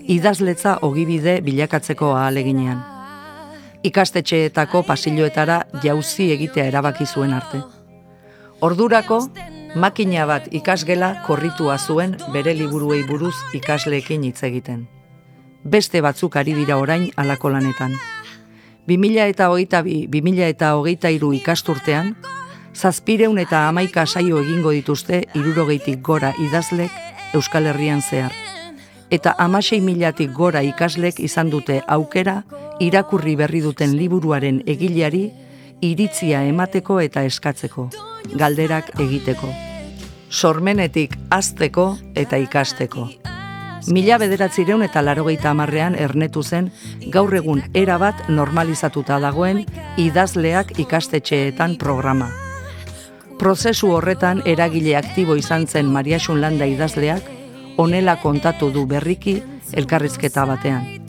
idazletza 0.08 0.78
ogibide 0.82 1.40
bilakatzeko 1.44 2.14
ahaleginean. 2.16 2.82
Ikastetxeetako 3.84 4.82
pasilloetara 4.82 5.62
jauzi 5.84 6.32
egitea 6.32 6.64
erabaki 6.72 7.06
zuen 7.06 7.36
arte. 7.36 7.75
Ordurako, 8.60 9.18
makina 9.76 10.24
bat 10.24 10.46
ikasgela 10.48 11.10
korritua 11.26 11.76
zuen 11.76 12.14
bere 12.32 12.54
liburuei 12.56 13.02
buruz 13.04 13.34
ikasleekin 13.52 14.24
hitz 14.24 14.42
egiten. 14.48 14.86
Beste 15.64 16.00
batzuk 16.00 16.38
ari 16.40 16.54
dira 16.56 16.78
orain 16.80 17.10
alako 17.16 17.50
lanetan. 17.52 17.92
2000 18.88 19.28
eta 19.28 19.50
hogeita 19.50 19.82
bi, 19.82 20.06
2000 20.08 20.48
eta 20.48 20.72
hogeita 20.78 21.10
iru 21.12 21.34
ikasturtean, 21.36 22.14
zazpireun 22.74 23.38
eta 23.38 23.66
amaika 23.68 24.06
saio 24.06 24.40
egingo 24.40 24.72
dituzte 24.72 25.24
irurogeitik 25.34 26.00
gora 26.00 26.32
idazlek 26.40 26.90
Euskal 27.34 27.66
Herrian 27.66 28.00
zehar. 28.00 28.32
Eta 29.10 29.34
amasei 29.38 29.80
milatik 29.80 30.32
gora 30.32 30.62
ikaslek 30.62 31.20
izan 31.20 31.50
dute 31.50 31.82
aukera 31.86 32.42
irakurri 32.80 33.36
berri 33.36 33.60
duten 33.60 33.96
liburuaren 33.96 34.62
egileari 34.66 35.28
iritzia 35.80 36.42
emateko 36.48 37.00
eta 37.00 37.22
eskatzeko, 37.26 37.88
galderak 38.34 38.92
egiteko. 39.00 39.48
Sormenetik 40.30 41.16
azteko 41.30 41.96
eta 42.14 42.36
ikasteko. 42.42 43.08
Mila 43.86 44.18
bederatzireun 44.18 44.82
eta 44.82 45.02
larogeita 45.04 45.52
amarrean 45.52 45.94
ernetu 45.94 46.42
zen 46.42 46.72
gaur 47.14 47.36
egun 47.38 47.62
erabat 47.74 48.26
normalizatuta 48.28 49.20
dagoen 49.22 49.62
idazleak 49.96 50.74
ikastetxeetan 50.82 51.76
programa. 51.78 52.32
Prozesu 53.38 53.92
horretan 53.92 54.42
eragile 54.44 54.96
aktibo 54.96 55.36
izan 55.36 55.66
zen 55.68 55.86
Mariasun 55.92 56.40
Landa 56.40 56.66
idazleak, 56.66 57.22
onela 57.76 58.16
kontatu 58.22 58.72
du 58.72 58.86
berriki 58.86 59.42
elkarrizketa 59.72 60.46
batean. 60.48 61.05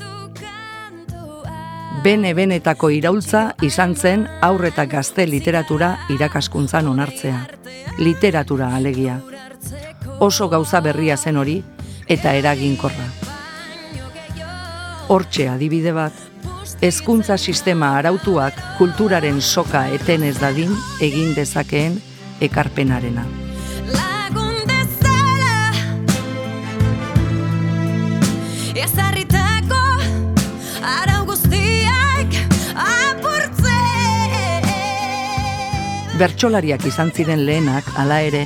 Bene-benetako 2.07 2.87
iraultza 2.95 3.39
izan 3.67 3.91
zen 3.99 4.21
aurreta 4.45 4.85
gazte 4.87 5.25
literatura 5.27 5.89
irakaskuntzan 6.13 6.87
onartzea. 6.87 7.39
literatura 7.97 8.69
alegia. 8.77 9.19
Oso 10.19 10.47
gauza 10.47 10.79
berria 10.79 11.17
zen 11.17 11.35
hori 11.35 11.55
eta 12.07 12.33
eraginkorra. 12.33 13.07
Hortxe 15.09 15.49
adibide 15.49 15.91
bat, 15.91 16.13
hezkuntza 16.79 17.37
sistema 17.37 17.97
arautuak 17.97 18.53
kulturaren 18.77 19.41
soka 19.41 19.89
eten 19.89 20.23
ez 20.23 20.39
dadin 20.39 20.71
egin 21.01 21.35
dezakeen 21.35 21.99
ekarpenarena. 22.39 23.25
Bertsolariak 36.17 36.81
izan 36.89 37.11
ziren 37.13 37.43
lehenak, 37.45 37.85
hala 37.93 38.15
ere, 38.25 38.39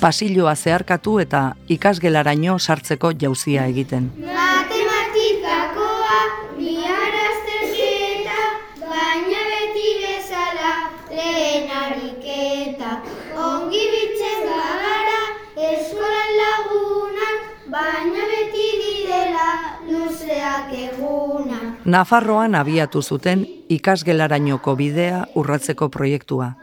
pasilloa 0.00 0.54
zeharkatu 0.56 1.18
eta 1.20 1.40
ikasgelaraino 1.74 2.54
sartzeko 2.58 3.10
jauzia 3.22 3.66
egiten. 3.68 4.06
Matematikakoa, 4.24 6.20
bihar 6.56 7.18
azterketa, 7.24 8.38
baina 8.86 9.42
beti 9.50 9.92
bezala 10.00 10.72
lehen 11.10 11.68
ariketa. 11.82 12.94
Ongi 13.36 13.84
bitzen 13.96 14.40
gara, 14.48 15.20
eskolan 15.68 16.32
lagunak, 16.40 17.52
baina 17.76 18.24
beti 18.32 18.66
direla 18.86 19.50
luzeak 19.90 20.72
egunak. 20.86 21.84
Nafarroan 21.84 22.56
abiatu 22.56 23.04
zuten 23.04 23.44
ikasgelarainoko 23.68 24.72
bidea 24.80 25.26
urratzeko 25.36 25.92
proiektua, 25.92 26.54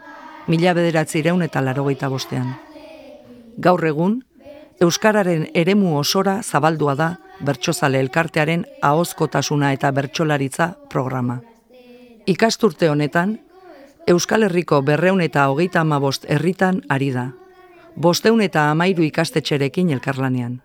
mila 0.48 0.72
bederatzireun 0.74 1.42
eta 1.44 1.60
larogeita 1.64 2.08
bostean. 2.08 2.56
Gaur 3.60 3.84
egun, 3.86 4.22
Euskararen 4.80 5.48
eremu 5.58 5.96
osora 5.98 6.36
zabaldua 6.42 6.94
da 6.94 7.08
bertsozale 7.42 7.98
elkartearen 7.98 8.64
ahozkotasuna 8.82 9.72
eta 9.74 9.90
bertsolaritza 9.90 10.68
programa. 10.88 11.40
Ikasturte 12.26 12.90
honetan, 12.90 13.40
Euskal 14.06 14.46
Herriko 14.46 14.80
berreun 14.82 15.20
eta 15.20 15.48
hogeita 15.50 15.82
amabost 15.82 16.24
herritan 16.28 16.80
ari 16.88 17.10
da. 17.12 17.32
Bosteun 17.96 18.40
eta 18.40 18.70
amairu 18.70 19.02
ikastetxerekin 19.02 19.90
elkarlanean. 19.90 20.60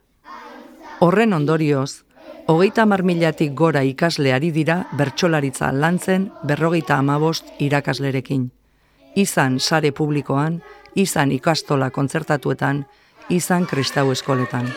Horren 1.01 1.33
ondorioz, 1.33 2.03
hogeita 2.45 2.85
hamar 2.85 3.03
milatik 3.03 3.55
gora 3.57 3.81
ikasle 3.83 4.31
ari 4.33 4.51
dira 4.51 4.83
bertsolaritza 4.93 5.71
lantzen 5.73 6.29
berrogeita 6.43 7.01
amabost 7.01 7.49
irakaslerekin. 7.59 8.51
Izan 9.15 9.59
sare 9.59 9.91
publikoan, 9.91 10.61
izan 10.95 11.31
ikastola 11.31 11.89
kontzertatuetan, 11.93 12.83
izan 13.29 13.65
kristau 13.69 14.09
eskoletan. 14.11 14.71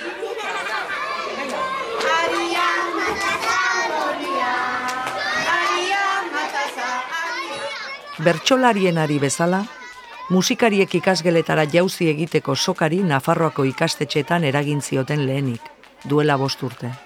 Bertsolarienari 8.16 9.18
bezala, 9.20 9.62
musikariek 10.32 10.94
ikasgeletara 11.00 11.66
jauzi 11.72 12.08
egiteko 12.12 12.56
sokari 12.56 13.02
Nafarroako 13.04 13.64
ikastetxetan 13.72 14.44
eragin 14.44 14.80
zioten 14.80 15.26
lehenik, 15.26 15.60
duela 16.04 16.36
bost 16.36 16.62
urte. 16.62 17.05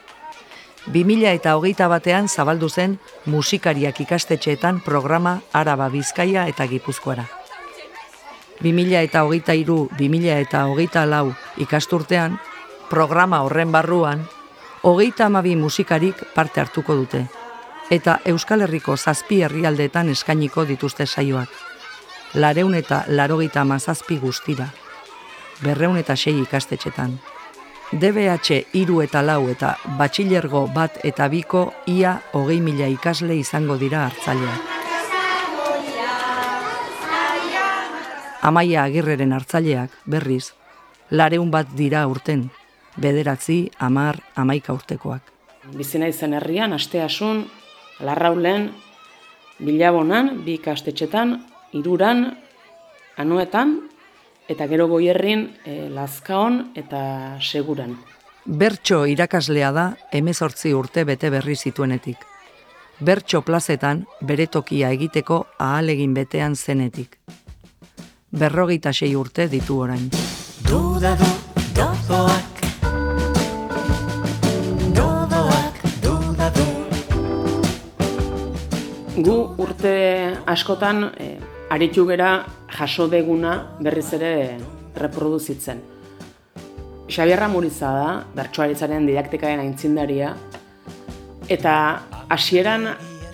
2000 0.87 1.35
eta 1.35 1.57
hogeita 1.57 1.89
batean 1.89 2.29
zabaldu 2.29 2.69
zen 2.69 2.99
musikariak 3.27 4.01
ikastetxeetan 4.01 4.81
programa 4.81 5.41
Araba 5.53 5.89
Bizkaia 5.89 6.47
eta 6.49 6.67
Gipuzkoara. 6.67 7.25
2000 8.63 9.03
eta 9.03 9.25
hogeita 9.25 9.53
iru, 9.53 9.89
2000 9.99 10.41
eta 10.41 10.65
hogeita 10.67 11.07
lau 11.07 11.33
ikasturtean, 11.57 12.41
programa 12.91 13.43
horren 13.43 13.73
barruan, 13.73 14.27
hogeita 14.83 15.27
amabi 15.27 15.57
musikarik 15.57 16.17
parte 16.35 16.61
hartuko 16.61 16.95
dute, 16.95 17.27
eta 17.91 18.19
Euskal 18.25 18.63
Herriko 18.63 18.97
zazpi 18.97 19.43
herrialdeetan 19.43 20.09
eskainiko 20.09 20.65
dituzte 20.65 21.07
saioak. 21.07 21.49
Lareun 22.35 22.75
eta 22.75 23.05
larogeita 23.09 23.61
amazazpi 23.61 24.19
guztira, 24.19 24.69
berreun 25.65 25.99
eta 25.99 26.17
sei 26.17 26.41
ikastetxetan. 26.41 27.19
DBH 27.91 28.77
iru 28.79 29.01
eta 29.03 29.19
lau 29.19 29.49
eta 29.51 29.73
batxilergo 29.99 30.69
bat 30.71 31.01
eta 31.03 31.27
biko 31.27 31.73
ia 31.91 32.13
hogei 32.33 32.61
mila 32.63 32.87
ikasle 32.87 33.35
izango 33.35 33.75
dira 33.81 34.05
hartzaileak. 34.07 34.69
Amaia 38.47 38.85
agirreren 38.85 39.35
hartzaileak, 39.35 39.91
berriz, 40.07 40.53
lareun 41.11 41.51
bat 41.51 41.75
dira 41.75 42.07
urten, 42.07 42.47
bederatzi, 42.97 43.73
amar, 43.79 44.23
amaika 44.37 44.73
urtekoak. 44.73 45.27
Bizina 45.75 46.07
izan 46.09 46.39
herrian, 46.39 46.73
asteasun, 46.73 47.43
larraulen, 48.07 48.71
bilabonan, 49.59 50.45
bi 50.47 50.61
ikastetxetan, 50.61 51.41
iruran, 51.75 52.29
anuetan, 53.19 53.81
eta 54.51 54.67
gero 54.67 54.89
goierrin 54.91 55.47
e, 55.65 55.89
lazkaon 55.95 56.73
eta 56.75 57.39
seguran. 57.41 57.95
Bertso 58.45 59.05
irakaslea 59.07 59.71
da 59.73 59.87
emezortzi 60.13 60.73
urte 60.75 61.05
bete 61.07 61.31
berri 61.31 61.55
zituenetik. 61.55 62.25
Bertso 63.01 63.43
plazetan 63.47 64.05
bere 64.21 64.47
tokia 64.47 64.91
egiteko 64.97 65.45
ahalegin 65.59 66.15
betean 66.15 66.57
zenetik. 66.57 67.19
Berrogeita 68.31 68.93
sei 68.93 69.15
urte 69.17 69.47
ditu 69.49 69.79
orain. 69.87 70.11
Duda 70.67 71.15
du, 71.21 71.31
dodoak 71.75 72.61
du 76.03 76.21
Gu 79.21 79.37
urte 79.61 79.95
askotan 80.49 81.11
e, 81.21 81.35
aritu 81.71 82.05
gera 82.09 82.45
jaso 82.75 83.07
deguna 83.09 83.77
berriz 83.81 84.13
ere 84.19 84.59
reproduzitzen. 84.99 85.81
Xabierra 87.11 87.49
Muriza 87.51 87.91
da, 87.95 88.11
bertsoaritzaren 88.35 89.07
didaktikaren 89.07 89.63
aintzindaria, 89.63 90.35
eta 91.51 91.75
hasieran 92.31 92.87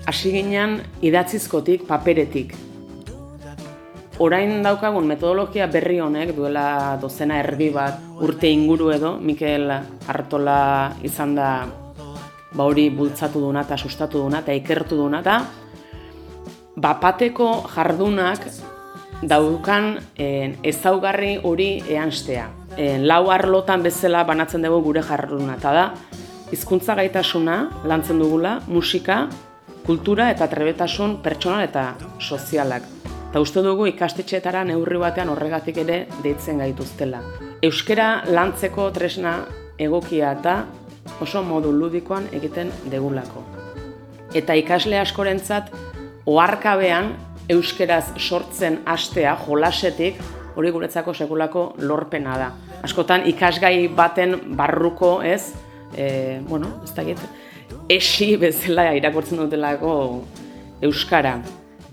hasi 0.08 0.32
ginen 0.32 0.78
idatzizkotik, 1.04 1.84
paperetik. 1.88 2.54
Orain 4.20 4.62
daukagun 4.64 5.04
metodologia 5.04 5.66
berri 5.68 5.98
honek 6.00 6.32
duela 6.36 6.96
dozena 7.00 7.36
erdi 7.42 7.68
bat 7.72 8.00
urte 8.24 8.48
inguru 8.48 8.88
edo, 8.94 9.16
Mikel 9.20 9.68
Artola 10.08 10.92
izan 11.04 11.34
da 11.36 11.50
ba 12.56 12.64
hori 12.64 12.88
bultzatu 12.88 13.42
duna 13.42 13.66
eta 13.66 13.76
sustatu 13.76 14.22
duna 14.24 14.40
eta 14.40 14.54
ikertu 14.56 14.96
duna 14.96 15.20
eta 15.20 15.36
bapateko 16.76 17.48
jardunak 17.72 18.44
daukan 19.24 19.96
en, 20.20 20.56
ezaugarri 20.62 21.38
hori 21.42 21.70
eanstea. 21.88 22.50
En, 22.76 23.06
lau 23.08 23.30
arlotan 23.32 23.82
bezala 23.82 24.24
banatzen 24.28 24.62
dugu 24.66 24.82
gure 24.90 25.02
jarduna 25.02 25.56
eta 25.56 25.72
da 25.72 25.86
hizkuntza 26.52 26.94
gaitasuna 26.94 27.56
lantzen 27.88 28.20
dugula, 28.20 28.60
musika, 28.68 29.26
kultura 29.86 30.28
eta 30.30 30.48
trebetasun 30.52 31.20
pertsonal 31.24 31.64
eta 31.64 31.86
sozialak. 32.20 32.84
Eta 33.30 33.40
uste 33.40 33.62
dugu 33.64 33.88
ikastetxeetara 33.90 34.64
neurri 34.68 35.00
batean 35.00 35.32
horregatik 35.32 35.80
ere 35.82 36.04
deitzen 36.22 36.60
gaituztela. 36.62 37.22
Euskera 37.64 38.22
lantzeko 38.28 38.90
tresna 38.92 39.38
egokia 39.78 40.32
eta 40.36 40.56
oso 41.24 41.42
modu 41.42 41.72
ludikoan 41.72 42.28
egiten 42.36 42.70
degulako. 42.92 43.42
Eta 44.36 44.54
ikasle 44.58 44.98
askorentzat 45.00 45.72
oharkabean 46.26 47.14
euskeraz 47.48 48.04
sortzen 48.18 48.80
hastea 48.86 49.36
jolasetik 49.46 50.20
hori 50.56 50.70
guretzako 50.72 51.14
sekulako 51.14 51.66
lorpena 51.78 52.38
da. 52.38 52.50
Askotan 52.82 53.26
ikasgai 53.28 53.88
baten 53.88 54.38
barruko, 54.56 55.20
ez? 55.22 55.52
E, 55.96 56.40
bueno, 56.48 56.80
ez 56.84 56.94
da 56.96 57.04
esi 57.88 58.34
bezala 58.40 58.90
irakurtzen 58.98 59.38
dutelako 59.38 59.92
euskara. 60.82 61.38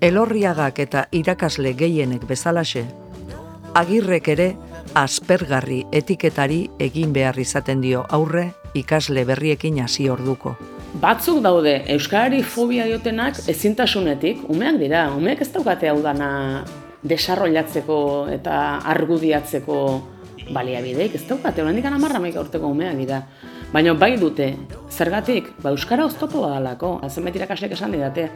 Elorriagak 0.04 0.80
eta 0.84 1.06
irakasle 1.16 1.74
gehienek 1.80 2.26
bezalaxe, 2.28 2.84
agirrek 3.80 4.28
ere 4.34 4.50
aspergarri 5.00 5.84
etiketari 5.92 6.66
egin 6.80 7.14
behar 7.14 7.40
izaten 7.40 7.82
dio 7.82 8.04
aurre 8.10 8.52
ikasle 8.78 9.26
berriekin 9.26 9.80
hasi 9.84 10.10
orduko. 10.10 10.58
Batzuk 10.94 11.40
daude 11.42 11.72
euskarari 11.90 12.44
fobia 12.46 12.84
diotenak 12.86 13.40
ezintasunetik, 13.50 14.44
umeak 14.54 14.76
dira, 14.78 15.08
umeak 15.18 15.40
ez 15.42 15.48
daukate 15.50 15.90
hau 15.90 15.98
dana 16.04 16.28
desarrollatzeko 17.02 17.96
eta 18.30 18.58
argudiatzeko 18.94 19.78
baliabideik, 20.54 21.16
ez 21.18 21.24
daukate, 21.26 21.64
oraindik 21.64 21.88
amarra 21.90 22.22
maika 22.22 22.44
urteko 22.44 22.70
umeak 22.70 23.00
dira. 23.00 23.24
Baina 23.74 23.96
bai 23.98 24.12
dute, 24.22 24.52
zergatik, 24.92 25.50
ba 25.64 25.72
euskara 25.74 26.06
oztopo 26.06 26.44
badalako, 26.46 27.00
zenbait 27.10 27.40
irakasleek 27.42 27.74
esan 27.74 27.96
didate, 27.98 28.28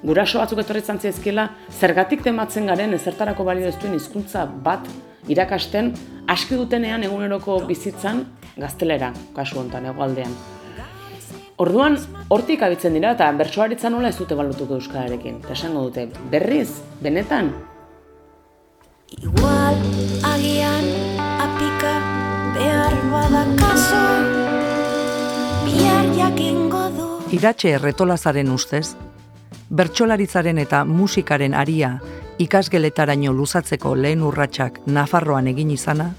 guraso 0.00 0.40
batzuk 0.40 0.62
etorritzen 0.64 1.02
zaizkiela, 1.04 1.50
zergatik 1.68 2.24
tematzen 2.24 2.72
garen 2.72 2.96
ezertarako 2.96 3.44
balio 3.44 3.68
ez 3.68 3.76
duen 3.76 3.98
hizkuntza 3.98 4.46
bat 4.64 4.88
irakasten, 5.28 5.92
aski 6.32 6.56
dutenean 6.56 7.04
eguneroko 7.04 7.60
bizitzan 7.68 8.24
gaztelera, 8.56 9.12
kasu 9.36 9.60
hontan 9.60 9.92
hegoaldean. 9.92 10.59
Orduan, 11.60 11.98
hortik 12.32 12.62
abitzen 12.64 12.94
dira 12.96 13.10
eta 13.12 13.26
bertsoaritza 13.36 13.90
nola 13.92 14.08
ez 14.08 14.16
dute 14.16 14.36
balutuko 14.38 14.78
euskararekin. 14.80 15.42
Eta 15.44 15.52
esango 15.52 15.82
dute, 15.88 16.06
berriz, 16.32 16.70
benetan, 17.04 17.52
Igual 19.10 19.74
agian 20.22 20.86
apika 21.42 21.94
behar 22.54 22.94
badakazo 23.10 24.02
Bihar 25.64 26.06
jakingo 26.14 26.84
du 26.94 27.08
Iratxe 27.34 27.74
erretolazaren 27.74 28.52
ustez, 28.54 28.94
bertsolaritzaren 29.68 30.62
eta 30.62 30.84
musikaren 30.86 31.58
aria 31.58 31.96
ikasgeletaraino 32.38 33.34
luzatzeko 33.34 33.96
lehen 33.98 34.22
urratsak 34.22 34.78
Nafarroan 34.86 35.50
egin 35.50 35.74
izana, 35.74 36.12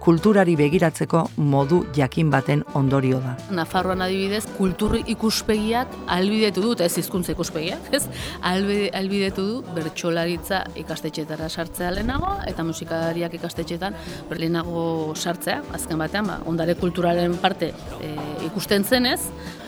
kulturari 0.00 0.54
begiratzeko 0.58 1.22
modu 1.36 1.80
jakin 1.96 2.30
baten 2.30 2.62
ondorio 2.78 3.18
da. 3.24 3.34
Nafarroan 3.54 4.04
adibidez, 4.04 4.44
kultur 4.58 4.96
ikuspegiak 4.98 5.92
albidetu 6.16 6.62
dut, 6.62 6.82
ez 6.84 6.92
hizkuntza 7.00 7.34
ikuspegiak, 7.34 7.90
ez? 7.96 8.04
Albe, 8.46 8.78
albidetu 8.96 9.46
du 9.46 9.58
bertsolaritza 9.76 10.62
ikastetxetara 10.82 11.48
sartzea 11.48 11.90
lehenago 11.96 12.36
eta 12.46 12.64
musikariak 12.66 13.34
ikastetxetan 13.40 13.96
lehenago 14.36 15.14
sartzea, 15.16 15.62
azken 15.76 15.98
batean, 16.02 16.30
ba, 16.30 16.40
ondare 16.46 16.76
kulturalen 16.78 17.38
parte 17.42 17.72
e, 18.00 18.14
ikusten 18.50 18.84
zenez, 18.84 19.20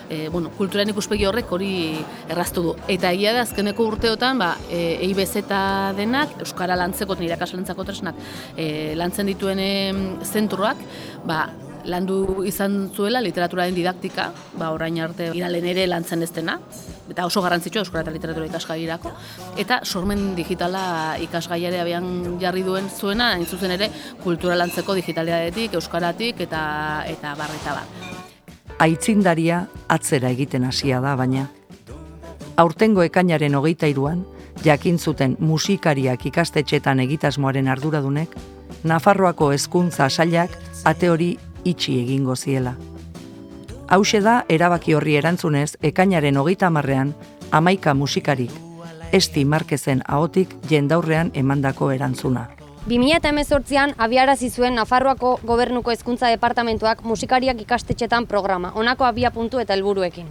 e, 0.08 0.28
bueno, 0.28 0.50
kulturan 0.56 0.90
ikuspegi 0.92 1.26
horrek 1.28 1.52
hori 1.52 1.72
erraztu 2.28 2.64
du. 2.64 2.74
Eta 2.88 3.12
egia 3.12 3.34
da 3.36 3.44
azkeneko 3.46 3.86
urteotan, 3.92 4.40
ba, 4.40 4.54
e, 4.70 4.98
EIBZ 5.06 5.44
denak, 5.98 6.38
Euskara 6.44 6.76
lantzeko 6.78 7.16
eta 7.16 7.28
irakaslentzako 7.28 7.86
tresnak 7.88 8.18
e, 8.56 8.94
lantzen 8.98 9.28
dituen 9.30 9.62
zentroak, 10.24 10.80
ba, 11.26 11.46
landu 11.88 12.44
izan 12.46 12.90
zuela 12.94 13.20
literaturaren 13.24 13.74
didaktika, 13.76 14.28
ba, 14.58 14.70
orain 14.74 14.98
arte 15.00 15.30
iralen 15.36 15.66
ere 15.70 15.86
lantzen 15.88 16.22
ez 16.26 16.30
dena, 16.34 16.58
eta 17.08 17.26
oso 17.26 17.42
garrantzitsua 17.44 17.84
Euskara 17.86 18.04
eta 18.04 18.14
literatura 18.14 18.48
ikasgairako, 18.50 19.14
eta 19.64 19.80
sormen 19.84 20.34
digitala 20.36 21.16
ikasgaiare 21.24 21.80
abian 21.80 22.38
jarri 22.42 22.66
duen 22.66 22.90
zuena, 22.90 23.32
hain 23.34 23.46
zuzen 23.46 23.76
ere, 23.78 23.90
kultura 24.22 24.58
lantzeko 24.60 24.98
digitalidadetik, 25.00 25.80
euskaratik, 25.80 26.46
eta, 26.48 26.62
eta 27.08 27.34
barreta 27.38 27.80
bat 27.80 28.17
aitzindaria 28.78 29.66
atzera 29.88 30.30
egiten 30.30 30.64
hasia 30.64 31.00
da 31.00 31.14
baina. 31.16 31.48
Aurtengo 32.56 33.02
ekainaren 33.02 33.54
hogeita 33.54 33.86
iruan, 33.86 34.24
jakin 34.64 34.98
zuten 34.98 35.36
musikariak 35.38 36.26
ikastetxetan 36.26 37.00
egitasmoaren 37.00 37.68
arduradunek, 37.68 38.34
Nafarroako 38.84 39.50
hezkuntza 39.52 40.06
sailak 40.08 40.52
ate 40.86 41.08
hori 41.10 41.32
itxi 41.64 41.96
egingo 42.02 42.36
ziela. 42.36 42.76
Hauxe 43.88 44.20
da 44.20 44.42
erabaki 44.48 44.94
horri 44.94 45.16
erantzunez 45.18 45.72
ekainaren 45.82 46.36
hogeita 46.36 46.70
marrean, 46.70 47.14
amaika 47.50 47.94
musikarik, 47.94 48.52
esti 49.12 49.44
markezen 49.44 50.04
ahotik 50.06 50.54
jendaurrean 50.70 51.32
emandako 51.34 51.90
erantzuna. 51.90 52.57
2018an 52.86 53.94
abiarazi 53.98 54.50
zuen 54.50 54.74
Nafarroako 54.74 55.38
Gobernuko 55.44 55.90
Hezkuntza 55.90 56.28
Departamentuak 56.30 57.02
musikariak 57.02 57.60
ikastetxetan 57.60 58.26
programa, 58.26 58.70
honako 58.74 59.04
abia 59.04 59.30
puntu 59.30 59.58
eta 59.58 59.74
helburuekin. 59.74 60.28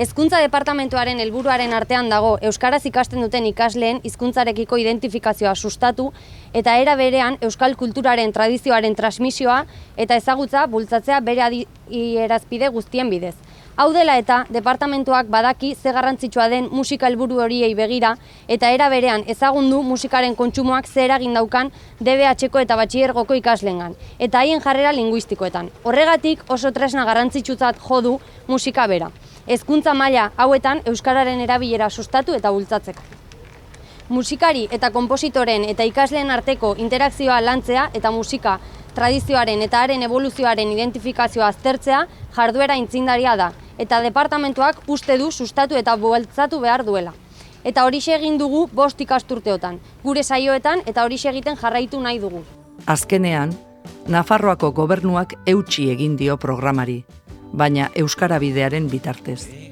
Hezkuntza 0.00 0.38
Departamentuaren 0.40 1.18
helburuaren 1.20 1.72
artean 1.74 2.08
dago 2.08 2.36
euskaraz 2.46 2.84
ikasten 2.86 3.20
duten 3.24 3.46
ikasleen 3.48 3.98
hizkuntzarekiko 4.04 4.78
identifikazioa 4.78 5.54
sustatu 5.54 6.12
eta 6.54 6.76
era 6.78 6.94
berean 6.96 7.38
euskal 7.40 7.74
kulturaren 7.76 8.32
tradizioaren 8.32 8.94
transmisioa 8.94 9.64
eta 9.96 10.16
ezagutza 10.16 10.66
bultzatzea 10.66 11.20
bere 11.20 11.42
adierazpide 11.42 12.68
guztien 12.68 13.10
bidez. 13.10 13.34
Hau 13.80 13.94
dela 13.96 14.18
eta 14.20 14.42
departamentuak 14.52 15.30
badaki 15.32 15.70
ze 15.74 15.92
garrantzitsua 15.96 16.48
den 16.52 16.66
musika 16.70 17.06
helburu 17.08 17.38
horiei 17.40 17.70
begira 17.74 18.10
eta 18.56 18.68
era 18.76 18.88
berean 18.92 19.22
ezagundu 19.34 19.78
musikaren 19.82 20.34
kontsumoak 20.36 20.86
ze 20.86 21.06
eragin 21.06 21.32
daukan 21.38 21.70
DBH-ko 22.00 22.60
eta 22.60 22.76
batxiergoko 22.76 23.38
ikaslengan 23.38 23.94
eta 24.18 24.42
haien 24.42 24.60
jarrera 24.60 24.92
linguistikoetan. 24.92 25.70
Horregatik 25.82 26.44
oso 26.48 26.72
tresna 26.72 27.06
garrantzitsutzat 27.08 27.80
jo 27.86 28.02
du 28.02 28.12
musika 28.48 28.86
bera. 28.86 29.08
Hezkuntza 29.46 29.94
maila 29.94 30.28
hauetan 30.36 30.84
euskararen 30.84 31.40
erabilera 31.40 31.88
sustatu 31.88 32.36
eta 32.36 32.50
bultzatzeko. 32.50 33.29
Musikari 34.10 34.64
eta 34.74 34.88
konpositoren 34.90 35.62
eta 35.70 35.84
ikasleen 35.86 36.32
arteko 36.34 36.72
interakzioa 36.82 37.36
lantzea 37.46 37.84
eta 37.94 38.10
musika 38.10 38.56
tradizioaren 38.96 39.62
eta 39.62 39.84
haren 39.84 40.02
evoluzioaren 40.02 40.72
identifikazioa 40.72 41.46
aztertzea 41.54 42.00
jarduera 42.34 42.74
intzindaria 42.74 43.36
da, 43.38 43.52
eta 43.78 44.00
departamentuak 44.02 44.82
uste 44.88 45.14
du 45.18 45.30
sustatu 45.30 45.78
eta 45.78 45.94
bultzatu 45.94 46.58
behar 46.58 46.84
duela. 46.84 47.14
Eta 47.62 47.84
horixe 47.86 48.16
egin 48.16 48.36
dugu 48.38 48.66
bost 48.72 49.00
ikasturteotan, 49.00 49.78
gure 50.02 50.26
saioetan 50.26 50.82
eta 50.86 51.06
horixe 51.06 51.30
egiten 51.30 51.54
jarraitu 51.62 52.02
nahi 52.02 52.18
dugu. 52.18 52.42
Azkenean, 52.86 53.54
Nafarroako 54.10 54.72
gobernuak 54.74 55.38
eutxi 55.46 55.86
egin 55.94 56.16
dio 56.16 56.36
programari, 56.36 57.04
baina 57.52 57.92
Euskara 57.94 58.42
bidearen 58.42 58.90
bitartez. 58.90 59.69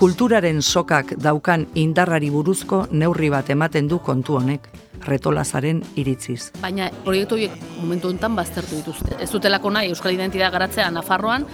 Kulturaren 0.00 0.62
sokak 0.64 1.10
daukan 1.20 1.66
indarrari 1.76 2.30
buruzko 2.32 2.86
neurri 2.88 3.28
bat 3.28 3.50
ematen 3.52 3.84
du 3.84 3.98
kontu 4.00 4.38
honek, 4.38 4.64
retolazaren 5.04 5.82
iritziz. 6.00 6.54
Baina 6.62 6.86
proiektu 7.04 7.36
horiek 7.36 7.58
momentu 7.82 8.08
honetan 8.08 8.38
baztertu 8.38 8.78
dituzte. 8.78 9.18
Ez 9.20 9.28
dutelako 9.28 9.68
nahi 9.76 9.92
Euskal 9.92 10.16
Identidad 10.16 10.54
garatzea 10.56 10.88
Nafarroan, 10.94 11.44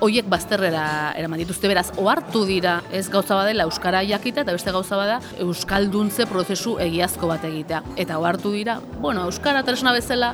hoiek 0.00 0.28
bazterrera 0.30 0.84
eraman 1.18 1.42
dituzte 1.42 1.68
beraz 1.68 1.88
ohartu 2.00 2.44
dira 2.48 2.78
ez 2.94 3.08
gauza 3.12 3.36
badela 3.36 3.66
euskara 3.68 4.00
jakita 4.06 4.44
eta 4.44 4.54
beste 4.56 4.72
gauza 4.72 4.96
bada 4.96 5.18
euskalduntze 5.44 6.26
prozesu 6.30 6.78
egiazko 6.80 7.28
bat 7.28 7.44
egitea 7.44 7.82
eta 8.00 8.18
ohartu 8.22 8.54
dira 8.54 8.78
bueno 9.00 9.26
euskara 9.28 9.62
tresna 9.66 9.92
bezala 9.92 10.32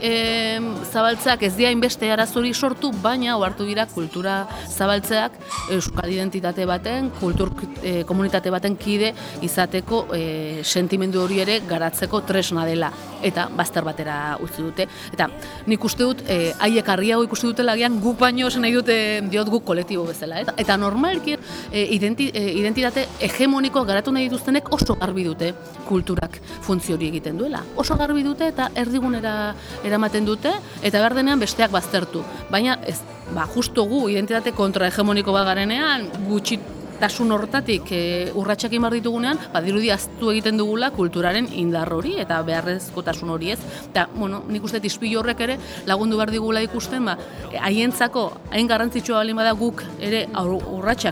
e, 0.00 0.60
zabaltzeak 0.92 1.42
ez 1.48 1.54
dira 1.56 1.70
inbeste 1.74 2.10
arazuri 2.12 2.54
sortu, 2.54 2.90
baina 3.02 3.36
ohartu 3.36 3.66
dira 3.68 3.86
kultura 3.86 4.40
zabaltzeak 4.68 5.38
euskal 5.74 6.10
identitate 6.12 6.66
baten, 6.68 7.10
kultur 7.20 7.52
e, 7.82 8.02
komunitate 8.08 8.50
baten 8.54 8.76
kide 8.76 9.12
izateko 9.42 10.06
e, 10.14 10.22
sentimendu 10.64 11.22
hori 11.22 11.40
ere 11.44 11.60
garatzeko 11.68 12.22
tresna 12.28 12.66
dela 12.68 12.92
eta 13.22 13.48
bazter 13.54 13.84
batera 13.86 14.36
utzi 14.42 14.62
dute. 14.62 14.86
Eta 15.12 15.28
nik 15.66 15.84
uste 15.84 16.04
dut, 16.04 16.22
e, 16.28 16.52
haiek 16.58 16.88
harriago 16.88 17.24
ikusi 17.26 17.48
dutela 17.50 17.74
gian 17.78 17.98
guk 18.02 18.18
baino 18.20 18.48
esan 18.48 18.62
nahi 18.62 18.74
dute 18.76 18.98
diot 19.30 19.50
guk 19.50 19.64
kolektibo 19.66 20.06
bezala. 20.08 20.40
Eta, 20.44 20.54
eta 20.58 20.76
normalki 20.78 21.36
e, 21.36 21.84
identi, 21.96 22.30
e, 22.32 22.44
identitate 22.60 23.06
hegemoniko 23.28 23.84
garatu 23.88 24.14
nahi 24.14 24.28
dituztenek 24.28 24.72
oso 24.74 24.94
garbi 25.00 25.26
dute 25.26 25.52
kulturak 25.88 26.38
funtzio 26.66 26.96
hori 26.96 27.08
egiten 27.12 27.38
duela. 27.38 27.62
Oso 27.76 27.96
garbi 27.98 28.22
dute 28.26 28.48
eta 28.52 28.70
erdigunera 28.78 29.54
eramaten 29.88 30.26
dute 30.28 30.52
eta 30.82 30.98
behar 30.98 31.16
denean 31.18 31.40
besteak 31.40 31.72
baztertu. 31.74 32.22
Baina 32.52 32.78
ez, 32.86 33.00
ba, 33.34 33.46
justo 33.54 33.84
gu 33.88 34.08
identitate 34.12 34.52
kontrahegemoniko 34.56 35.32
bat 35.34 35.46
garenean 35.48 36.08
gutxitasun 36.28 37.32
hortatik 37.32 37.92
e, 37.94 38.00
urratsak 38.38 38.72
egin 38.72 38.88
ditugunean, 38.96 39.38
ba, 39.52 39.62
dirudi 39.64 39.90
aztu 39.94 40.32
egiten 40.32 40.58
dugula 40.60 40.90
kulturaren 40.96 41.48
indar 41.52 41.92
hori 41.94 42.16
eta 42.22 42.40
beharrezkotasun 42.46 43.30
hori 43.34 43.52
ez. 43.54 43.58
Eta, 43.90 44.08
bueno, 44.14 44.42
nik 44.48 44.64
uste 44.64 44.80
izpilu 44.82 45.20
horrek 45.20 45.40
ere 45.46 45.58
lagundu 45.86 46.16
behar 46.20 46.32
digula 46.34 46.62
ikusten, 46.64 47.04
ba, 47.04 47.18
haientzako 47.60 48.28
hain 48.50 48.68
garrantzitsua 48.70 49.22
balin 49.22 49.36
bada 49.36 49.52
guk 49.52 49.84
ere 50.00 50.26
aur- 50.34 50.64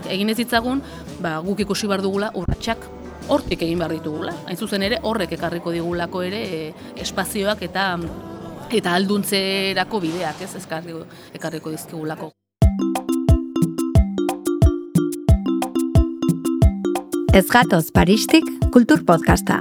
egin 0.09 0.29
ez 0.29 0.37
ditzagun, 0.37 0.81
ba, 1.21 1.39
guk 1.39 1.59
ikusi 1.59 1.87
behar 1.87 2.01
dugula 2.01 2.31
urratsak 2.33 2.89
hortik 3.27 3.61
egin 3.61 3.79
behar 3.79 3.93
ditugula. 3.95 4.33
Hain 4.47 4.57
zuzen 4.57 4.83
ere 4.83 4.99
horrek 5.03 5.33
ekarriko 5.37 5.71
digulako 5.75 6.23
ere 6.23 6.41
e, 6.47 6.73
espazioak 7.03 7.61
eta 7.67 7.93
eta 8.73 8.93
alduntzerako 8.97 10.01
bideak, 10.03 10.41
ez, 10.41 10.51
ekarriko, 10.59 11.05
ekarriko 11.37 11.71
dizkigulako. 11.71 12.31
Ez 17.37 17.45
gatoz 17.53 17.91
Paristik 17.93 18.45
Kultur 18.73 19.05
Podcasta. 19.05 19.59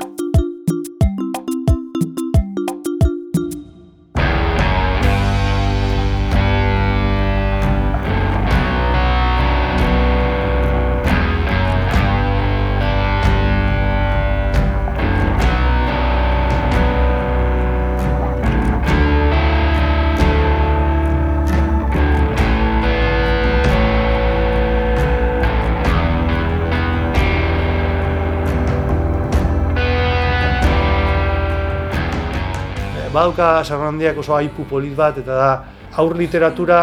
Badauka 33.17 33.65
Sarrandiak 33.65 34.19
oso 34.21 34.35
aipu 34.37 34.67
polit 34.69 34.93
bat, 34.93 35.17
eta 35.23 35.37
da, 35.39 35.53
aur 35.97 36.13
literatura 36.19 36.81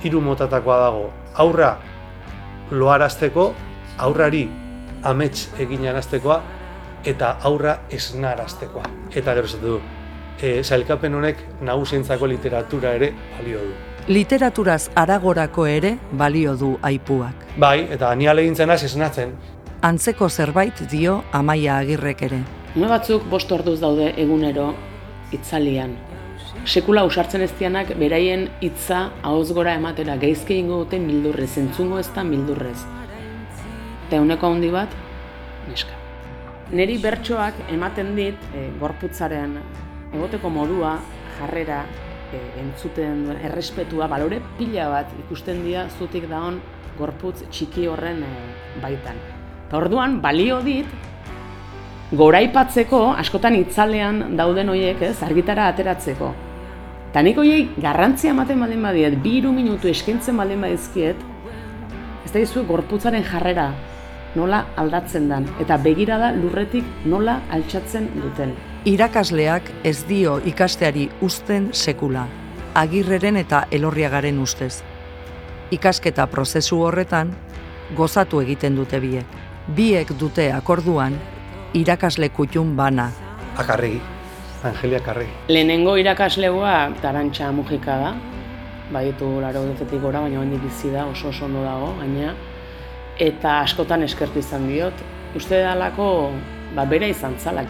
hiru 0.00 0.22
motatakoa 0.24 0.76
dago. 0.80 1.10
Aurra 1.44 1.74
loarazteko, 2.70 3.44
aurrari 4.06 4.46
amets 5.04 5.50
egin 5.60 5.84
araztekoa, 5.90 6.38
eta 7.04 7.34
aurra 7.50 7.76
esnaraztekoa. 7.92 8.86
Eta 9.12 9.36
gero 9.36 9.52
esatu 9.52 9.74
du, 9.74 9.82
e, 10.40 10.54
zailkapen 10.64 11.20
honek 11.20 11.44
nagusientzako 11.68 12.32
literatura 12.32 12.96
ere 12.96 13.12
balio 13.36 13.68
du. 13.68 13.76
Literaturaz 14.08 14.88
aragorako 14.96 15.68
ere 15.68 15.98
balio 16.10 16.56
du 16.56 16.72
aipuak. 16.80 17.46
Bai, 17.60 17.82
eta 17.92 18.14
ni 18.16 18.32
alegintzen 18.32 18.72
hasi 18.72 18.88
esnatzen. 18.88 19.36
Antzeko 19.84 20.30
zerbait 20.30 20.86
dio 20.88 21.22
Amaia 21.36 21.76
Agirrek 21.84 22.28
ere. 22.32 22.44
Ume 22.76 22.88
batzuk 22.88 23.28
bost 23.28 23.52
orduz 23.52 23.80
daude 23.84 24.14
egunero 24.16 24.72
itzalian. 25.32 25.96
Sekula 26.66 27.04
usartzen 27.06 27.42
ez 27.44 27.50
dianak 27.58 27.92
beraien 27.98 28.48
hitza 28.64 29.10
ahoz 29.26 29.50
gora 29.54 29.74
ematera 29.78 30.16
geizke 30.20 30.56
ingo 30.56 30.82
dute 30.84 30.98
mildurrez, 31.02 31.52
entzungo 31.62 31.98
ez 31.98 32.08
da 32.14 32.24
mildurrez. 32.24 32.78
Eta 34.06 34.20
euneko 34.20 34.50
handi 34.52 34.70
bat, 34.74 34.92
neska. 35.68 35.94
Neri 36.74 36.96
bertsoak 37.02 37.58
ematen 37.70 38.14
dit 38.18 38.48
e, 38.54 38.66
gorputzaren 38.80 39.54
egoteko 40.14 40.50
modua, 40.50 40.96
jarrera, 41.38 41.84
e, 42.32 42.40
entzuten 42.62 43.28
errespetua, 43.36 44.08
balore 44.10 44.40
pila 44.58 44.88
bat 44.90 45.12
ikusten 45.26 45.62
dira 45.66 45.86
zutik 45.98 46.26
daon 46.30 46.60
gorputz 46.98 47.42
txiki 47.50 47.86
horren 47.90 48.22
e, 48.26 48.32
baitan. 48.82 49.18
Eta 49.66 49.78
orduan, 49.78 50.20
balio 50.22 50.60
dit, 50.66 50.86
goraipatzeko, 52.14 53.00
askotan 53.18 53.56
itzalean 53.58 54.36
dauden 54.38 54.68
hoiek, 54.70 55.00
ez, 55.02 55.16
argitara 55.26 55.66
ateratzeko. 55.72 56.30
Eta 57.10 57.22
nik 57.24 57.38
hoiei 57.40 57.64
garrantzia 57.82 58.30
ematen 58.30 58.60
baldin 58.60 58.82
badiet, 58.84 59.16
bi 59.22 59.38
iru 59.40 59.50
minutu 59.52 59.88
eskentzen 59.90 60.36
baldin 60.36 60.62
badizkiet, 60.62 61.16
ez 62.24 62.32
da 62.32 62.42
izu 62.42 62.62
gorputzaren 62.68 63.24
jarrera 63.26 63.70
nola 64.36 64.66
aldatzen 64.76 65.28
dan, 65.30 65.46
eta 65.62 65.78
begirada 65.80 66.30
lurretik 66.36 66.84
nola 67.08 67.40
altxatzen 67.50 68.10
duten. 68.20 68.52
Irakasleak 68.86 69.70
ez 69.84 70.04
dio 70.06 70.36
ikasteari 70.46 71.08
uzten 71.24 71.70
sekula, 71.72 72.26
agirreren 72.74 73.40
eta 73.40 73.64
elorriagaren 73.72 74.38
ustez. 74.38 74.82
Ikasketa 75.74 76.28
prozesu 76.30 76.82
horretan, 76.84 77.32
gozatu 77.96 78.42
egiten 78.44 78.76
dute 78.76 79.00
biek. 79.02 79.40
Biek 79.74 80.12
dute 80.20 80.52
akorduan, 80.54 81.16
irakasle 81.74 82.28
kutxun 82.28 82.76
bana. 82.76 83.10
Akarregi, 83.56 84.00
Angelia 84.64 84.98
Akarregi. 84.98 85.32
Lehenengo 85.48 85.96
irakaslegoa 85.96 86.92
Tarantxa 87.02 87.52
Mujika 87.52 87.98
da, 87.98 88.14
baditu 88.92 89.28
laro 89.40 89.64
dutetik 89.66 90.00
gora, 90.02 90.20
baina 90.20 90.42
hendik 90.42 90.62
bizi 90.62 90.92
da, 90.92 91.06
oso 91.06 91.28
oso 91.28 91.44
ondo 91.46 91.62
dago, 91.64 91.92
gaina. 92.00 92.34
Eta 93.18 93.60
askotan 93.62 94.02
eskertu 94.04 94.38
izan 94.38 94.68
diot. 94.68 94.94
Uste 95.36 95.60
dalako, 95.64 96.30
ba, 96.76 96.84
bera 96.84 97.08
izan 97.08 97.36
zala. 97.40 97.64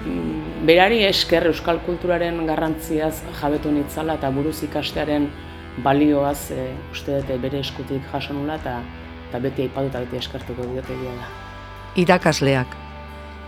Berari 0.66 1.04
esker 1.06 1.46
euskal 1.50 1.80
kulturaren 1.86 2.40
garrantziaz 2.46 3.20
jabetu 3.40 3.72
nitzala 3.72 4.18
eta 4.20 4.30
buruz 4.34 4.58
ikastearen 4.66 5.28
balioaz 5.84 6.50
e, 6.50 6.70
uste 6.92 7.20
dute 7.20 7.36
bere 7.38 7.60
eskutik 7.60 8.02
jaso 8.12 8.34
nula 8.34 8.56
eta, 8.60 8.80
eta 9.28 9.42
beti 9.44 9.66
aipatu 9.66 9.92
eta 9.92 10.02
beti 10.06 10.20
eskertuko 10.22 10.66
diote 10.72 10.96
da. 11.04 11.28
Irakasleak, 11.96 12.76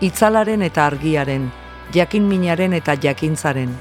itzalaren 0.01 0.61
eta 0.63 0.85
argiaren, 0.87 1.49
jakin 1.93 2.23
minaren 2.23 2.73
eta 2.77 2.95
jakintzaren, 3.03 3.73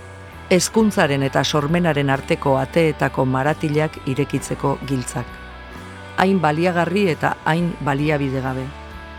hezkuntzaren 0.50 1.22
eta 1.22 1.44
sormenaren 1.44 2.10
arteko 2.10 2.56
ateetako 2.58 3.24
maratilak 3.24 4.00
irekitzeko 4.06 4.78
giltzak. 4.88 5.26
Hain 6.18 6.40
baliagarri 6.42 7.08
eta 7.14 7.36
hain 7.44 7.70
baliabide 7.86 8.42
gabe, 8.42 8.66